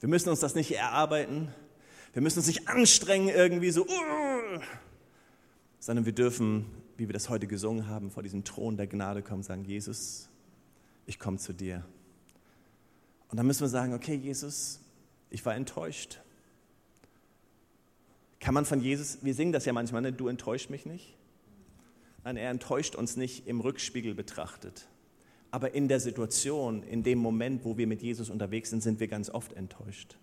Wir 0.00 0.08
müssen 0.08 0.30
uns 0.30 0.40
das 0.40 0.54
nicht 0.54 0.72
erarbeiten. 0.72 1.54
Wir 2.12 2.22
müssen 2.22 2.38
uns 2.38 2.48
nicht 2.48 2.68
anstrengen 2.68 3.28
irgendwie 3.28 3.70
so, 3.70 3.86
sondern 5.78 6.04
wir 6.04 6.12
dürfen, 6.12 6.66
wie 6.96 7.08
wir 7.08 7.12
das 7.12 7.28
heute 7.28 7.46
gesungen 7.46 7.86
haben, 7.86 8.10
vor 8.10 8.22
diesem 8.22 8.44
Thron 8.44 8.76
der 8.76 8.86
Gnade 8.86 9.22
kommen 9.22 9.42
sagen, 9.42 9.64
Jesus, 9.64 10.28
ich 11.06 11.18
komme 11.18 11.38
zu 11.38 11.52
dir. 11.52 11.84
Und 13.28 13.38
dann 13.38 13.46
müssen 13.46 13.62
wir 13.62 13.68
sagen, 13.68 13.94
okay, 13.94 14.14
Jesus, 14.14 14.80
ich 15.30 15.44
war 15.44 15.54
enttäuscht. 15.54 16.20
Kann 18.40 18.54
man 18.54 18.64
von 18.64 18.80
Jesus, 18.80 19.18
wir 19.22 19.34
singen 19.34 19.52
das 19.52 19.64
ja 19.64 19.72
manchmal, 19.72 20.02
ne? 20.02 20.12
du 20.12 20.28
enttäuscht 20.28 20.68
mich 20.68 20.86
nicht. 20.86 21.16
Nein, 22.24 22.36
er 22.36 22.50
enttäuscht 22.50 22.94
uns 22.94 23.16
nicht 23.16 23.46
im 23.46 23.60
Rückspiegel 23.60 24.14
betrachtet. 24.14 24.88
Aber 25.50 25.74
in 25.74 25.88
der 25.88 26.00
Situation, 26.00 26.82
in 26.82 27.02
dem 27.02 27.18
Moment, 27.18 27.64
wo 27.64 27.76
wir 27.76 27.86
mit 27.86 28.02
Jesus 28.02 28.30
unterwegs 28.30 28.70
sind, 28.70 28.82
sind 28.82 29.00
wir 29.00 29.08
ganz 29.08 29.28
oft 29.28 29.52
enttäuscht. 29.52 30.16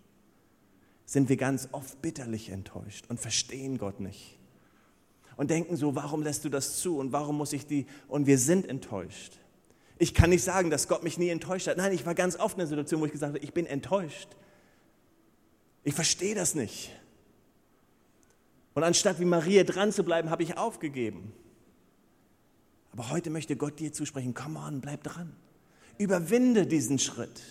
Sind 1.06 1.30
wir 1.30 1.38
ganz 1.38 1.70
oft 1.72 2.02
bitterlich 2.02 2.50
enttäuscht 2.50 3.06
und 3.10 3.20
verstehen 3.20 3.78
Gott 3.78 4.00
nicht. 4.00 4.39
Und 5.40 5.52
denken 5.52 5.78
so, 5.78 5.96
warum 5.96 6.22
lässt 6.22 6.44
du 6.44 6.50
das 6.50 6.82
zu 6.82 6.98
und 6.98 7.14
warum 7.14 7.38
muss 7.38 7.54
ich 7.54 7.66
die, 7.66 7.86
und 8.10 8.28
wir 8.28 8.38
sind 8.38 8.68
enttäuscht. 8.68 9.40
Ich 9.98 10.14
kann 10.14 10.32
nicht 10.32 10.44
sagen, 10.44 10.70
dass 10.70 10.90
Gott 10.90 11.02
mich 11.02 11.18
nie 11.18 11.30
enttäuscht 11.30 11.68
hat. 11.68 11.78
Nein, 11.78 11.94
ich 11.94 12.06
war 12.06 12.14
ganz 12.14 12.38
oft 12.38 12.58
in 12.58 12.60
einer 12.60 12.68
Situation, 12.68 13.00
wo 13.00 13.06
ich 13.06 13.14
gesagt 13.14 13.36
habe, 13.36 13.42
ich 13.42 13.54
bin 13.54 13.66
enttäuscht. 13.66 14.28
Ich 15.86 15.94
verstehe 15.94 16.36
das 16.36 16.56
nicht. 16.56 16.92
Und 18.74 18.84
anstatt 18.84 19.22
wie 19.22 19.26
Maria 19.26 19.64
dran 19.64 19.94
zu 19.94 20.04
bleiben, 20.04 20.30
habe 20.30 20.44
ich 20.44 20.58
aufgegeben. 20.58 21.32
Aber 22.92 23.10
heute 23.10 23.30
möchte 23.30 23.56
Gott 23.56 23.80
dir 23.80 23.94
zusprechen, 23.94 24.34
come 24.34 24.60
on, 24.60 24.82
bleib 24.82 25.06
dran. 25.06 25.34
Überwinde 25.98 26.68
diesen 26.68 27.00
Schritt. 27.00 27.42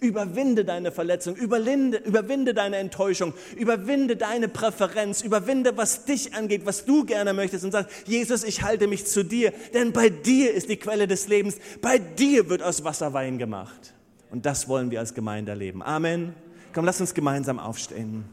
Überwinde 0.00 0.64
deine 0.64 0.92
Verletzung, 0.92 1.36
überwinde, 1.36 1.98
überwinde 1.98 2.54
deine 2.54 2.76
Enttäuschung, 2.76 3.34
überwinde 3.56 4.16
deine 4.16 4.48
Präferenz, 4.48 5.22
überwinde, 5.22 5.76
was 5.76 6.04
dich 6.04 6.34
angeht, 6.34 6.66
was 6.66 6.84
du 6.84 7.04
gerne 7.04 7.32
möchtest 7.32 7.64
und 7.64 7.72
sag, 7.72 7.88
Jesus, 8.06 8.44
ich 8.44 8.62
halte 8.62 8.86
mich 8.86 9.06
zu 9.06 9.24
dir, 9.24 9.52
denn 9.72 9.92
bei 9.92 10.08
dir 10.08 10.52
ist 10.52 10.68
die 10.68 10.76
Quelle 10.76 11.06
des 11.06 11.28
Lebens, 11.28 11.56
bei 11.80 11.98
dir 11.98 12.48
wird 12.48 12.62
aus 12.62 12.84
Wasser 12.84 13.12
Wein 13.12 13.38
gemacht. 13.38 13.94
Und 14.30 14.46
das 14.46 14.68
wollen 14.68 14.90
wir 14.90 15.00
als 15.00 15.14
Gemeinde 15.14 15.52
erleben. 15.52 15.82
Amen. 15.82 16.34
Komm, 16.72 16.84
lass 16.84 17.00
uns 17.00 17.14
gemeinsam 17.14 17.60
aufstehen. 17.60 18.24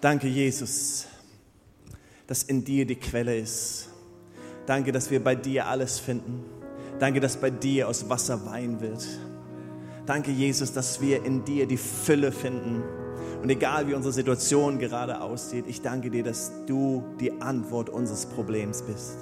Danke, 0.00 0.28
Jesus, 0.28 1.06
dass 2.28 2.44
in 2.44 2.64
dir 2.64 2.86
die 2.86 2.94
Quelle 2.94 3.36
ist. 3.36 3.87
Danke, 4.68 4.92
dass 4.92 5.10
wir 5.10 5.24
bei 5.24 5.34
dir 5.34 5.66
alles 5.66 5.98
finden. 5.98 6.44
Danke, 6.98 7.20
dass 7.20 7.38
bei 7.38 7.48
dir 7.48 7.88
aus 7.88 8.10
Wasser 8.10 8.44
Wein 8.44 8.82
wird. 8.82 9.02
Danke, 10.04 10.30
Jesus, 10.30 10.74
dass 10.74 11.00
wir 11.00 11.24
in 11.24 11.42
dir 11.42 11.66
die 11.66 11.78
Fülle 11.78 12.30
finden. 12.32 12.82
Und 13.40 13.48
egal 13.48 13.88
wie 13.88 13.94
unsere 13.94 14.12
Situation 14.12 14.78
gerade 14.78 15.22
aussieht, 15.22 15.64
ich 15.68 15.80
danke 15.80 16.10
dir, 16.10 16.22
dass 16.22 16.52
du 16.66 17.02
die 17.18 17.40
Antwort 17.40 17.88
unseres 17.88 18.26
Problems 18.26 18.82
bist. 18.82 19.16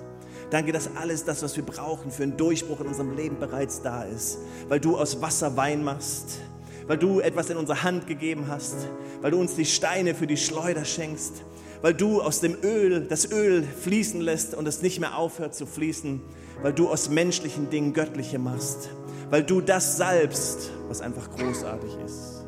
Danke, 0.50 0.72
dass 0.72 0.90
alles 0.96 1.24
das, 1.24 1.44
was 1.44 1.56
wir 1.56 1.64
brauchen 1.64 2.10
für 2.10 2.24
einen 2.24 2.36
Durchbruch 2.36 2.80
in 2.80 2.88
unserem 2.88 3.14
Leben 3.14 3.38
bereits 3.38 3.82
da 3.82 4.02
ist, 4.02 4.38
weil 4.66 4.80
du 4.80 4.96
aus 4.96 5.22
Wasser 5.22 5.56
Wein 5.56 5.84
machst 5.84 6.40
weil 6.86 6.98
du 6.98 7.20
etwas 7.20 7.50
in 7.50 7.56
unsere 7.56 7.82
Hand 7.82 8.06
gegeben 8.06 8.46
hast, 8.48 8.76
weil 9.20 9.30
du 9.30 9.40
uns 9.40 9.56
die 9.56 9.64
Steine 9.64 10.14
für 10.14 10.26
die 10.26 10.36
Schleuder 10.36 10.84
schenkst, 10.84 11.42
weil 11.82 11.94
du 11.94 12.20
aus 12.22 12.40
dem 12.40 12.56
Öl 12.62 13.06
das 13.08 13.30
Öl 13.30 13.62
fließen 13.62 14.20
lässt 14.20 14.54
und 14.54 14.66
es 14.66 14.82
nicht 14.82 15.00
mehr 15.00 15.16
aufhört 15.16 15.54
zu 15.54 15.66
fließen, 15.66 16.20
weil 16.62 16.72
du 16.72 16.88
aus 16.88 17.08
menschlichen 17.08 17.70
Dingen 17.70 17.92
göttliche 17.92 18.38
machst, 18.38 18.90
weil 19.30 19.42
du 19.42 19.60
das 19.60 19.96
salbst, 19.96 20.70
was 20.88 21.00
einfach 21.00 21.30
großartig 21.30 21.90
ist. 22.04 22.44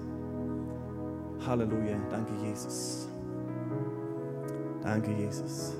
Halleluja, 1.47 1.97
danke 2.11 2.33
Jesus. 2.45 3.09
Danke 4.83 5.11
Jesus. 5.13 5.75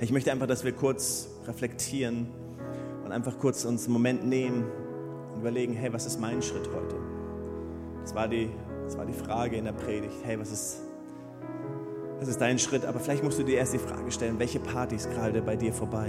Ich 0.00 0.12
möchte 0.12 0.30
einfach, 0.32 0.46
dass 0.46 0.64
wir 0.64 0.72
kurz 0.72 1.28
reflektieren 1.46 2.28
und 3.04 3.12
einfach 3.12 3.38
kurz 3.38 3.64
uns 3.64 3.84
einen 3.84 3.92
Moment 3.92 4.26
nehmen 4.26 4.64
und 5.32 5.40
überlegen, 5.40 5.72
hey, 5.74 5.92
was 5.92 6.06
ist 6.06 6.20
mein 6.20 6.42
Schritt 6.42 6.68
heute? 6.74 6.96
Das 8.02 8.14
war 8.14 8.28
die, 8.28 8.50
das 8.84 8.96
war 8.96 9.06
die 9.06 9.12
Frage 9.12 9.56
in 9.56 9.64
der 9.64 9.72
Predigt. 9.72 10.14
Hey, 10.24 10.38
was 10.38 10.52
ist, 10.52 10.80
was 12.24 12.30
ist 12.30 12.40
dein 12.40 12.58
Schritt? 12.58 12.86
Aber 12.86 12.98
vielleicht 13.00 13.22
musst 13.22 13.38
du 13.38 13.42
dir 13.42 13.58
erst 13.58 13.74
die 13.74 13.78
Frage 13.78 14.10
stellen, 14.10 14.38
welche 14.38 14.58
Party 14.58 14.96
ist 14.96 15.10
gerade 15.10 15.42
bei 15.42 15.56
dir 15.56 15.74
vorbei? 15.74 16.08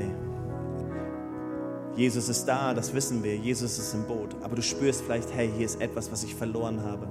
Jesus 1.98 2.30
ist 2.30 2.46
da, 2.46 2.74
das 2.74 2.94
wissen 2.94 3.22
wir. 3.22 3.36
Jesus 3.36 3.78
ist 3.78 3.94
im 3.94 4.04
Boot. 4.04 4.34
Aber 4.42 4.56
du 4.56 4.62
spürst 4.62 5.02
vielleicht, 5.02 5.36
hey, 5.36 5.52
hier 5.54 5.66
ist 5.66 5.82
etwas, 5.82 6.10
was 6.14 6.24
ich 6.24 6.34
verloren 6.34 6.82
habe. 6.82 7.10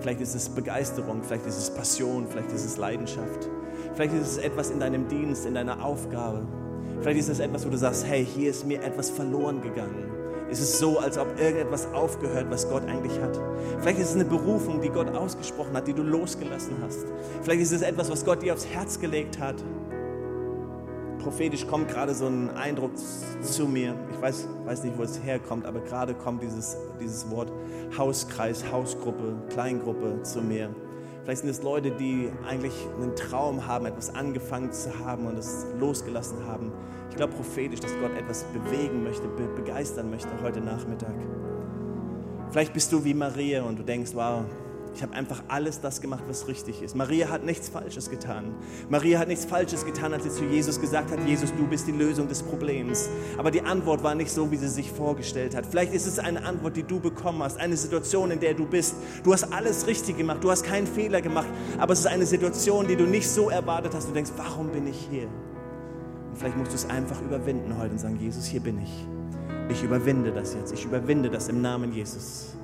Vielleicht 0.00 0.22
ist 0.22 0.34
es 0.34 0.48
Begeisterung, 0.48 1.22
vielleicht 1.22 1.44
ist 1.44 1.58
es 1.58 1.74
Passion, 1.74 2.26
vielleicht 2.26 2.50
ist 2.50 2.64
es 2.64 2.78
Leidenschaft. 2.78 3.50
Vielleicht 3.94 4.14
ist 4.14 4.26
es 4.26 4.38
etwas 4.38 4.70
in 4.70 4.80
deinem 4.80 5.06
Dienst, 5.08 5.44
in 5.44 5.52
deiner 5.52 5.84
Aufgabe. 5.84 6.46
Vielleicht 7.02 7.20
ist 7.20 7.28
es 7.28 7.40
etwas, 7.40 7.66
wo 7.66 7.70
du 7.70 7.76
sagst, 7.76 8.06
hey, 8.06 8.24
hier 8.24 8.48
ist 8.48 8.66
mir 8.66 8.82
etwas 8.82 9.10
verloren 9.10 9.60
gegangen. 9.60 10.17
Es 10.50 10.60
ist 10.60 10.78
so, 10.78 10.98
als 10.98 11.18
ob 11.18 11.38
irgendetwas 11.38 11.92
aufgehört, 11.92 12.46
was 12.48 12.68
Gott 12.68 12.82
eigentlich 12.88 13.20
hat. 13.20 13.38
Vielleicht 13.80 13.98
ist 13.98 14.10
es 14.10 14.14
eine 14.14 14.24
Berufung, 14.24 14.80
die 14.80 14.88
Gott 14.88 15.14
ausgesprochen 15.14 15.74
hat, 15.76 15.86
die 15.86 15.92
du 15.92 16.02
losgelassen 16.02 16.76
hast. 16.82 17.06
Vielleicht 17.42 17.60
ist 17.60 17.72
es 17.72 17.82
etwas, 17.82 18.10
was 18.10 18.24
Gott 18.24 18.42
dir 18.42 18.54
aufs 18.54 18.66
Herz 18.66 18.98
gelegt 18.98 19.38
hat. 19.38 19.56
Prophetisch 21.22 21.66
kommt 21.66 21.88
gerade 21.88 22.14
so 22.14 22.26
ein 22.26 22.50
Eindruck 22.56 22.92
zu 23.42 23.66
mir. 23.66 23.94
Ich 24.14 24.22
weiß, 24.22 24.48
weiß 24.64 24.84
nicht, 24.84 24.96
wo 24.96 25.02
es 25.02 25.22
herkommt, 25.22 25.66
aber 25.66 25.80
gerade 25.80 26.14
kommt 26.14 26.42
dieses, 26.42 26.76
dieses 26.98 27.30
Wort 27.30 27.52
Hauskreis, 27.96 28.64
Hausgruppe, 28.72 29.34
Kleingruppe 29.50 30.22
zu 30.22 30.40
mir. 30.40 30.70
Vielleicht 31.28 31.42
sind 31.42 31.50
es 31.50 31.62
Leute, 31.62 31.90
die 31.90 32.32
eigentlich 32.48 32.72
einen 32.98 33.14
Traum 33.14 33.66
haben, 33.66 33.84
etwas 33.84 34.14
angefangen 34.14 34.72
zu 34.72 34.98
haben 34.98 35.26
und 35.26 35.36
es 35.36 35.66
losgelassen 35.78 36.46
haben. 36.46 36.72
Ich 37.10 37.16
glaube 37.16 37.34
prophetisch, 37.34 37.80
dass 37.80 37.90
Gott 38.00 38.16
etwas 38.16 38.44
bewegen 38.44 39.04
möchte, 39.04 39.28
be 39.28 39.46
begeistern 39.54 40.08
möchte 40.08 40.30
heute 40.42 40.62
Nachmittag. 40.62 41.12
Vielleicht 42.50 42.72
bist 42.72 42.90
du 42.90 43.04
wie 43.04 43.12
Maria 43.12 43.62
und 43.62 43.78
du 43.78 43.82
denkst, 43.82 44.12
wow, 44.14 44.40
ich 44.98 45.02
habe 45.04 45.14
einfach 45.14 45.44
alles 45.46 45.80
das 45.80 46.00
gemacht, 46.00 46.24
was 46.26 46.48
richtig 46.48 46.82
ist. 46.82 46.96
Maria 46.96 47.28
hat 47.28 47.44
nichts 47.44 47.68
Falsches 47.68 48.10
getan. 48.10 48.52
Maria 48.88 49.20
hat 49.20 49.28
nichts 49.28 49.44
Falsches 49.44 49.86
getan, 49.86 50.12
als 50.12 50.24
sie 50.24 50.30
zu 50.30 50.42
Jesus 50.42 50.80
gesagt 50.80 51.12
hat, 51.12 51.24
Jesus, 51.24 51.52
du 51.56 51.68
bist 51.68 51.86
die 51.86 51.92
Lösung 51.92 52.26
des 52.26 52.42
Problems. 52.42 53.08
Aber 53.36 53.52
die 53.52 53.62
Antwort 53.62 54.02
war 54.02 54.16
nicht 54.16 54.32
so, 54.32 54.50
wie 54.50 54.56
sie 54.56 54.66
sich 54.66 54.90
vorgestellt 54.90 55.54
hat. 55.54 55.66
Vielleicht 55.66 55.94
ist 55.94 56.08
es 56.08 56.18
eine 56.18 56.44
Antwort, 56.44 56.76
die 56.76 56.82
du 56.82 56.98
bekommen 56.98 57.44
hast, 57.44 57.60
eine 57.60 57.76
Situation, 57.76 58.32
in 58.32 58.40
der 58.40 58.54
du 58.54 58.66
bist. 58.66 58.96
Du 59.22 59.32
hast 59.32 59.44
alles 59.52 59.86
richtig 59.86 60.16
gemacht, 60.18 60.42
du 60.42 60.50
hast 60.50 60.64
keinen 60.64 60.88
Fehler 60.88 61.22
gemacht, 61.22 61.46
aber 61.78 61.92
es 61.92 62.00
ist 62.00 62.06
eine 62.08 62.26
Situation, 62.26 62.88
die 62.88 62.96
du 62.96 63.04
nicht 63.04 63.28
so 63.28 63.50
erwartet 63.50 63.94
hast. 63.94 64.08
Du 64.08 64.12
denkst, 64.12 64.32
warum 64.36 64.70
bin 64.70 64.88
ich 64.88 65.06
hier? 65.12 65.28
Und 66.28 66.38
vielleicht 66.38 66.56
musst 66.56 66.72
du 66.72 66.74
es 66.74 66.90
einfach 66.90 67.22
überwinden 67.22 67.78
heute 67.78 67.92
und 67.92 68.00
sagen, 68.00 68.18
Jesus, 68.18 68.46
hier 68.46 68.60
bin 68.60 68.80
ich. 68.82 69.06
Ich 69.68 69.80
überwinde 69.80 70.32
das 70.32 70.54
jetzt. 70.54 70.72
Ich 70.72 70.84
überwinde 70.84 71.30
das 71.30 71.48
im 71.48 71.60
Namen 71.60 71.92
Jesus. 71.92 72.57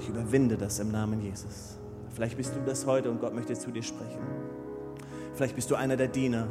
Ich 0.00 0.08
überwinde 0.08 0.56
das 0.56 0.78
im 0.78 0.90
Namen 0.90 1.20
Jesus. 1.22 1.78
Vielleicht 2.14 2.36
bist 2.36 2.54
du 2.54 2.60
das 2.64 2.86
heute 2.86 3.10
und 3.10 3.20
Gott 3.20 3.34
möchte 3.34 3.54
zu 3.54 3.70
dir 3.70 3.82
sprechen. 3.82 4.20
Vielleicht 5.34 5.54
bist 5.54 5.70
du 5.70 5.74
einer 5.74 5.96
der 5.96 6.08
Diener 6.08 6.48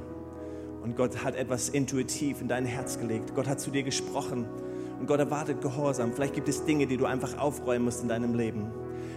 und 0.84 0.96
Gott 0.96 1.24
hat 1.24 1.36
etwas 1.36 1.70
intuitiv 1.70 2.42
in 2.42 2.48
dein 2.48 2.66
Herz 2.66 3.00
gelegt. 3.00 3.34
Gott 3.36 3.48
hat 3.48 3.60
zu 3.60 3.72
dir 3.72 3.84
gesprochen 3.84 4.46
und 5.00 5.08
Gott 5.08 5.20
erwartet 5.20 5.62
Gehorsam. 5.62 6.14
Vielleicht 6.14 6.36
gibt 6.36 6.48
es 6.48 6.66
Dinge, 6.66 6.88
die 6.88 6.98
du 6.98 7.06
einfach 7.06 7.38
aufräumen 7.38 7.86
musst 7.86 8.02
in 8.04 8.10
deinem 8.10 8.36
Leben. 8.36 8.72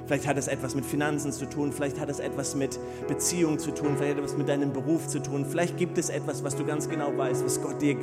Vielleicht 0.07 0.27
hat 0.27 0.39
es 0.39 0.49
etwas 0.49 0.75
mit 0.75 0.87
Finanzen 0.87 1.33
zu 1.33 1.45
tun, 1.45 1.71
vielleicht 1.71 2.01
hat 2.01 2.09
es 2.09 2.19
etwas 2.19 2.55
mit 2.55 2.79
Beziehung 3.09 3.59
zu 3.59 3.73
tun, 3.73 3.95
vielleicht 3.99 4.17
hat 4.17 4.25
es 4.25 4.31
etwas 4.31 4.39
mit 4.39 4.49
deinem 4.49 4.73
Beruf 4.73 5.07
zu 5.07 5.19
tun. 5.21 5.45
Vielleicht 5.45 5.77
gibt 5.77 5.99
es 5.99 6.09
etwas, 6.09 6.43
was 6.43 6.57
du 6.57 6.65
ganz 6.65 6.89
genau 6.89 7.15
weißt, 7.15 7.45
was 7.45 7.61
Gott 7.61 7.83
dir 7.83 7.97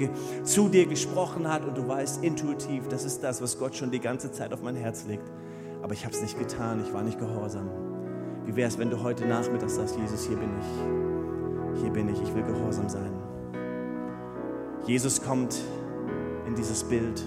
zu 0.44 0.70
dir 0.70 0.86
gesprochen 0.86 1.52
hat 1.52 1.66
und 1.66 1.76
du 1.76 1.88
weißt 1.88 2.24
intuitiv, 2.24 2.88
das 2.90 3.06
ist 3.06 3.24
das, 3.24 3.42
was 3.42 3.58
Gott 3.58 3.76
schon 3.76 3.90
die 3.90 4.00
ganze 4.00 4.32
Zeit 4.32 4.54
auf 4.54 4.62
mein 4.62 4.76
Herz 4.76 5.06
legt 5.08 5.32
aber 5.86 5.94
ich 5.94 6.04
habe 6.04 6.16
es 6.16 6.22
nicht 6.24 6.40
getan, 6.40 6.82
ich 6.84 6.92
war 6.96 7.04
nicht 7.04 7.20
gehorsam. 7.20 7.70
Wie 8.44 8.56
wäre 8.56 8.68
es, 8.68 8.80
wenn 8.80 8.90
du 8.90 9.04
heute 9.04 9.28
Nachmittag 9.28 9.70
sagst, 9.70 9.96
Jesus, 9.96 10.26
hier 10.26 10.36
bin 10.36 10.50
ich, 10.60 11.82
hier 11.82 11.92
bin 11.92 12.10
ich, 12.10 12.20
ich 12.20 12.34
will 12.34 12.42
gehorsam 12.42 12.90
sein. 12.90 13.12
Jesus 14.88 15.22
kommt 15.22 15.62
in 16.48 16.56
dieses 16.56 16.84
Bild 16.84 17.22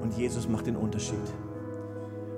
Und 0.00 0.16
Jesus 0.16 0.48
macht 0.48 0.66
den 0.66 0.76
Unterschied. 0.76 1.18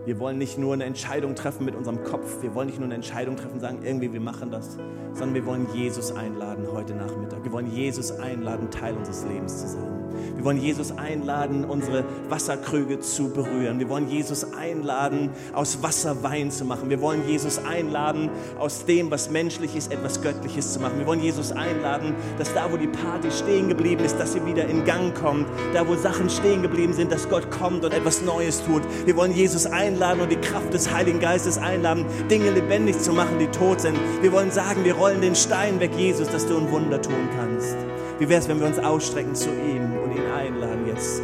Wir 0.06 0.18
wollen 0.18 0.36
nicht 0.36 0.58
nur 0.58 0.74
eine 0.74 0.84
Entscheidung 0.84 1.34
treffen 1.34 1.64
mit 1.64 1.74
unserem 1.74 2.04
Kopf. 2.04 2.42
Wir 2.42 2.54
wollen 2.54 2.66
nicht 2.66 2.78
nur 2.78 2.84
eine 2.84 2.94
Entscheidung 2.94 3.36
treffen 3.36 3.54
und 3.54 3.60
sagen, 3.60 3.78
irgendwie 3.84 4.12
wir 4.12 4.20
machen 4.20 4.50
das, 4.50 4.76
sondern 5.14 5.34
wir 5.34 5.46
wollen 5.46 5.66
Jesus 5.72 6.12
einladen 6.12 6.66
heute 6.70 6.94
Nachmittag. 6.94 7.42
Wir 7.42 7.52
wollen 7.52 7.72
Jesus 7.74 8.10
einladen, 8.12 8.70
Teil 8.70 8.94
unseres 8.94 9.24
Lebens 9.24 9.62
zu 9.62 9.68
sein. 9.68 10.04
Wir 10.36 10.44
wollen 10.44 10.60
Jesus 10.60 10.92
einladen, 10.92 11.64
unsere 11.64 12.04
Wasserkrüge 12.28 13.00
zu 13.00 13.30
berühren. 13.30 13.78
Wir 13.78 13.88
wollen 13.88 14.08
Jesus 14.08 14.52
einladen, 14.52 15.30
aus 15.54 15.82
Wasser 15.82 16.22
Wein 16.22 16.50
zu 16.50 16.64
machen. 16.64 16.90
Wir 16.90 17.00
wollen 17.00 17.26
Jesus 17.26 17.58
einladen, 17.64 18.30
aus 18.58 18.84
dem, 18.84 19.10
was 19.10 19.30
menschlich 19.30 19.74
ist, 19.74 19.90
etwas 19.90 20.20
Göttliches 20.20 20.74
zu 20.74 20.80
machen. 20.80 20.98
Wir 20.98 21.06
wollen 21.06 21.20
Jesus 21.20 21.50
einladen, 21.50 22.14
dass 22.38 22.52
da, 22.52 22.70
wo 22.70 22.76
die 22.76 22.88
Party 22.88 23.30
stehen 23.30 23.68
geblieben 23.68 24.04
ist, 24.04 24.18
dass 24.18 24.34
sie 24.34 24.44
wieder 24.44 24.66
in 24.66 24.84
Gang 24.84 25.14
kommt. 25.14 25.46
Da, 25.72 25.88
wo 25.88 25.94
Sachen 25.94 26.28
stehen 26.28 26.62
geblieben 26.62 26.92
sind, 26.92 27.10
dass 27.10 27.28
Gott 27.28 27.50
kommt 27.50 27.84
und 27.84 27.94
etwas 27.94 28.22
Neues 28.22 28.62
tut. 28.64 28.82
Wir 29.06 29.16
wollen 29.16 29.32
Jesus 29.32 29.66
einladen 29.66 29.93
und 30.02 30.30
die 30.30 30.36
Kraft 30.36 30.74
des 30.74 30.92
Heiligen 30.92 31.20
Geistes 31.20 31.58
einladen, 31.58 32.04
Dinge 32.30 32.50
lebendig 32.50 32.98
zu 32.98 33.12
machen, 33.12 33.38
die 33.38 33.46
tot 33.46 33.80
sind. 33.80 33.98
Wir 34.20 34.32
wollen 34.32 34.50
sagen, 34.50 34.84
wir 34.84 34.94
rollen 34.94 35.20
den 35.20 35.34
Stein 35.34 35.80
weg, 35.80 35.92
Jesus, 35.96 36.28
dass 36.28 36.46
du 36.46 36.56
ein 36.56 36.70
Wunder 36.70 37.00
tun 37.00 37.28
kannst. 37.36 37.76
Wie 38.18 38.28
wäre 38.28 38.40
es, 38.40 38.48
wenn 38.48 38.60
wir 38.60 38.66
uns 38.66 38.78
ausstrecken 38.78 39.34
zu 39.34 39.50
ihm 39.50 39.98
und 40.02 40.12
ihn 40.12 40.30
einladen, 40.36 40.86
jetzt 40.86 41.22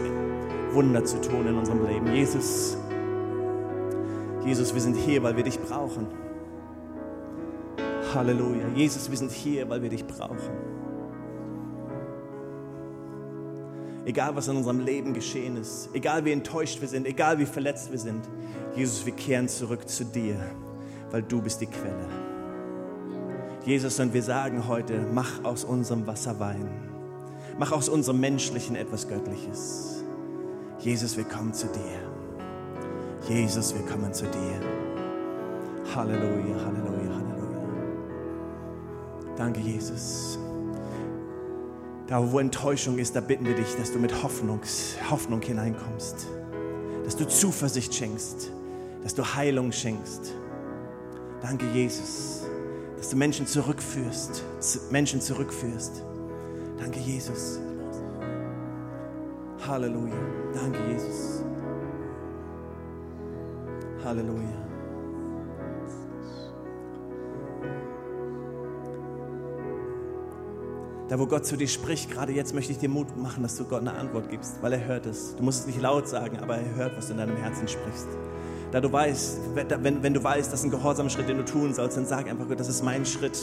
Wunder 0.72 1.04
zu 1.04 1.20
tun 1.20 1.46
in 1.46 1.56
unserem 1.56 1.86
Leben? 1.86 2.12
Jesus, 2.14 2.76
Jesus, 4.44 4.72
wir 4.72 4.80
sind 4.80 4.96
hier, 4.96 5.22
weil 5.22 5.36
wir 5.36 5.44
dich 5.44 5.60
brauchen. 5.60 6.06
Halleluja. 8.14 8.68
Jesus, 8.74 9.10
wir 9.10 9.18
sind 9.18 9.30
hier, 9.30 9.68
weil 9.68 9.82
wir 9.82 9.90
dich 9.90 10.06
brauchen. 10.06 10.79
Egal, 14.10 14.34
was 14.34 14.48
in 14.48 14.56
unserem 14.56 14.80
Leben 14.80 15.14
geschehen 15.14 15.56
ist, 15.56 15.88
egal 15.92 16.24
wie 16.24 16.32
enttäuscht 16.32 16.80
wir 16.80 16.88
sind, 16.88 17.06
egal 17.06 17.38
wie 17.38 17.46
verletzt 17.46 17.92
wir 17.92 17.98
sind, 18.00 18.28
Jesus, 18.74 19.06
wir 19.06 19.12
kehren 19.12 19.46
zurück 19.46 19.88
zu 19.88 20.04
dir, 20.04 20.34
weil 21.12 21.22
du 21.22 21.40
bist 21.40 21.60
die 21.60 21.66
Quelle. 21.66 22.08
Jesus, 23.64 24.00
und 24.00 24.12
wir 24.12 24.24
sagen 24.24 24.66
heute, 24.66 25.06
mach 25.14 25.44
aus 25.44 25.62
unserem 25.62 26.08
Wasser 26.08 26.40
Wein. 26.40 26.68
Mach 27.56 27.70
aus 27.70 27.88
unserem 27.88 28.18
Menschlichen 28.18 28.74
etwas 28.74 29.06
Göttliches. 29.06 30.02
Jesus, 30.80 31.16
wir 31.16 31.22
kommen 31.22 31.54
zu 31.54 31.68
dir. 31.68 33.32
Jesus, 33.32 33.72
wir 33.72 33.86
kommen 33.86 34.12
zu 34.12 34.24
dir. 34.24 34.60
Halleluja, 35.94 36.56
Halleluja, 36.66 37.14
Halleluja. 37.14 37.68
Danke, 39.36 39.60
Jesus. 39.60 40.36
Da, 42.10 42.30
wo 42.30 42.38
Enttäuschung 42.38 42.98
ist, 42.98 43.16
da 43.16 43.20
bitten 43.20 43.46
wir 43.46 43.54
dich, 43.54 43.74
dass 43.76 43.92
du 43.92 43.98
mit 43.98 44.22
Hoffnung, 44.22 44.60
Hoffnung 45.08 45.40
hineinkommst. 45.40 46.26
Dass 47.04 47.16
du 47.16 47.26
Zuversicht 47.26 47.94
schenkst. 47.94 48.50
Dass 49.02 49.14
du 49.14 49.24
Heilung 49.24 49.72
schenkst. 49.72 50.34
Danke, 51.40 51.64
Jesus 51.72 52.40
dass 53.00 53.08
du 53.08 53.16
Menschen 53.16 53.46
zurückführst, 53.46 54.44
Menschen 54.90 55.22
zurückführst. 55.22 56.02
Danke, 56.78 57.00
Jesus. 57.00 57.58
Halleluja. 59.66 60.14
Danke, 60.52 60.78
Jesus. 60.92 61.42
Halleluja. 64.04 64.69
Da, 71.10 71.18
wo 71.18 71.26
Gott 71.26 71.44
zu 71.44 71.56
dir 71.56 71.66
spricht, 71.66 72.08
gerade 72.08 72.32
jetzt 72.32 72.54
möchte 72.54 72.70
ich 72.70 72.78
dir 72.78 72.88
Mut 72.88 73.16
machen, 73.16 73.42
dass 73.42 73.56
du 73.56 73.64
Gott 73.64 73.80
eine 73.80 73.94
Antwort 73.94 74.30
gibst, 74.30 74.62
weil 74.62 74.74
er 74.74 74.84
hört 74.84 75.06
es. 75.06 75.34
Du 75.34 75.42
musst 75.42 75.62
es 75.62 75.66
nicht 75.66 75.80
laut 75.80 76.06
sagen, 76.06 76.38
aber 76.38 76.56
er 76.56 76.74
hört, 76.76 76.96
was 76.96 77.08
du 77.08 77.14
in 77.14 77.18
deinem 77.18 77.36
Herzen 77.36 77.66
sprichst. 77.66 78.06
Da 78.72 78.80
du 78.80 78.92
weißt, 78.92 79.38
wenn, 79.54 80.02
wenn 80.02 80.14
du 80.14 80.22
weißt, 80.22 80.52
das 80.52 80.60
ist 80.60 80.66
ein 80.66 80.70
gehorsamer 80.70 81.10
Schritt, 81.10 81.28
den 81.28 81.38
du 81.38 81.44
tun 81.44 81.74
sollst, 81.74 81.96
dann 81.96 82.06
sag 82.06 82.28
einfach, 82.28 82.46
Gott, 82.46 82.60
das 82.60 82.68
ist 82.68 82.84
mein 82.84 83.04
Schritt. 83.04 83.36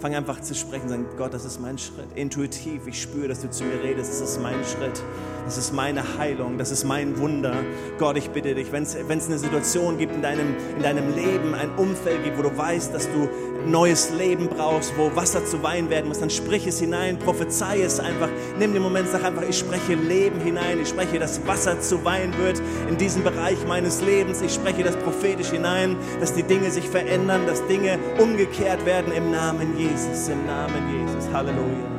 Fang 0.00 0.14
einfach 0.14 0.40
zu 0.40 0.54
sprechen, 0.54 0.88
sag, 0.88 1.18
Gott, 1.18 1.34
das 1.34 1.44
ist 1.44 1.60
mein 1.60 1.76
Schritt. 1.76 2.06
Intuitiv, 2.14 2.86
ich 2.86 3.02
spüre, 3.02 3.28
dass 3.28 3.42
du 3.42 3.50
zu 3.50 3.64
mir 3.64 3.82
redest, 3.82 4.10
das 4.10 4.20
ist 4.20 4.40
mein 4.40 4.64
Schritt. 4.64 5.02
Das 5.44 5.58
ist 5.58 5.72
meine 5.72 6.02
Heilung, 6.16 6.58
das 6.58 6.70
ist 6.70 6.84
mein 6.84 7.18
Wunder. 7.18 7.54
Gott, 7.98 8.16
ich 8.16 8.30
bitte 8.30 8.54
dich, 8.54 8.72
wenn 8.72 8.84
es 8.84 8.96
eine 8.96 9.38
Situation 9.38 9.98
gibt 9.98 10.14
in 10.14 10.22
deinem, 10.22 10.54
in 10.76 10.82
deinem 10.82 11.14
Leben, 11.14 11.54
ein 11.54 11.70
Umfeld 11.76 12.22
gibt, 12.24 12.38
wo 12.38 12.42
du 12.42 12.56
weißt, 12.56 12.94
dass 12.94 13.08
du 13.10 13.28
neues 13.66 14.10
Leben 14.16 14.48
brauchst, 14.48 14.96
wo 14.96 15.14
Wasser 15.14 15.44
zu 15.44 15.62
Wein 15.62 15.90
werden 15.90 16.08
muss, 16.08 16.20
dann 16.20 16.30
sprich 16.30 16.66
es 16.66 16.78
hinein, 16.78 17.18
prophezei 17.18 17.82
es 17.82 18.00
einfach. 18.00 18.28
Nimm 18.58 18.72
den 18.72 18.82
Moment, 18.82 19.08
sag 19.08 19.24
einfach, 19.24 19.42
ich 19.42 19.58
spreche 19.58 19.94
Leben 19.94 20.40
hinein, 20.40 20.80
ich 20.80 20.88
spreche, 20.88 21.18
dass 21.18 21.46
Wasser 21.46 21.80
zu 21.80 22.04
Wein 22.04 22.32
wird 22.38 22.60
in 22.88 22.96
diesem 22.96 23.22
Bereich 23.22 23.58
meines 23.66 24.00
Lebens. 24.02 24.40
Ich 24.40 24.54
spreche 24.70 24.84
das 24.84 24.96
prophetisch 24.96 25.50
hinein, 25.50 25.96
dass 26.20 26.32
die 26.32 26.44
Dinge 26.44 26.70
sich 26.70 26.88
verändern, 26.88 27.44
dass 27.46 27.66
Dinge 27.66 27.98
umgekehrt 28.18 28.86
werden 28.86 29.12
im 29.12 29.32
Namen 29.32 29.76
Jesus, 29.76 30.28
im 30.28 30.46
Namen 30.46 30.96
Jesus. 30.96 31.28
Halleluja. 31.32 31.90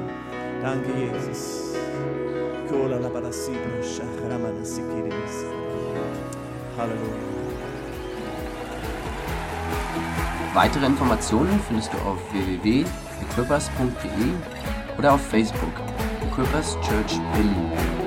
Danke, 0.62 0.88
Jesus. 0.98 1.76
Halleluja. 6.78 7.02
Weitere 10.54 10.86
Informationen 10.86 11.60
findest 11.68 11.92
du 11.94 11.98
auf 11.98 12.20
www.equippers.de 12.32 14.98
oder 14.98 15.14
auf 15.14 15.22
Facebook 15.28 15.74
Equippers 16.26 16.78
Church 16.82 17.20
Berlin. 17.34 18.01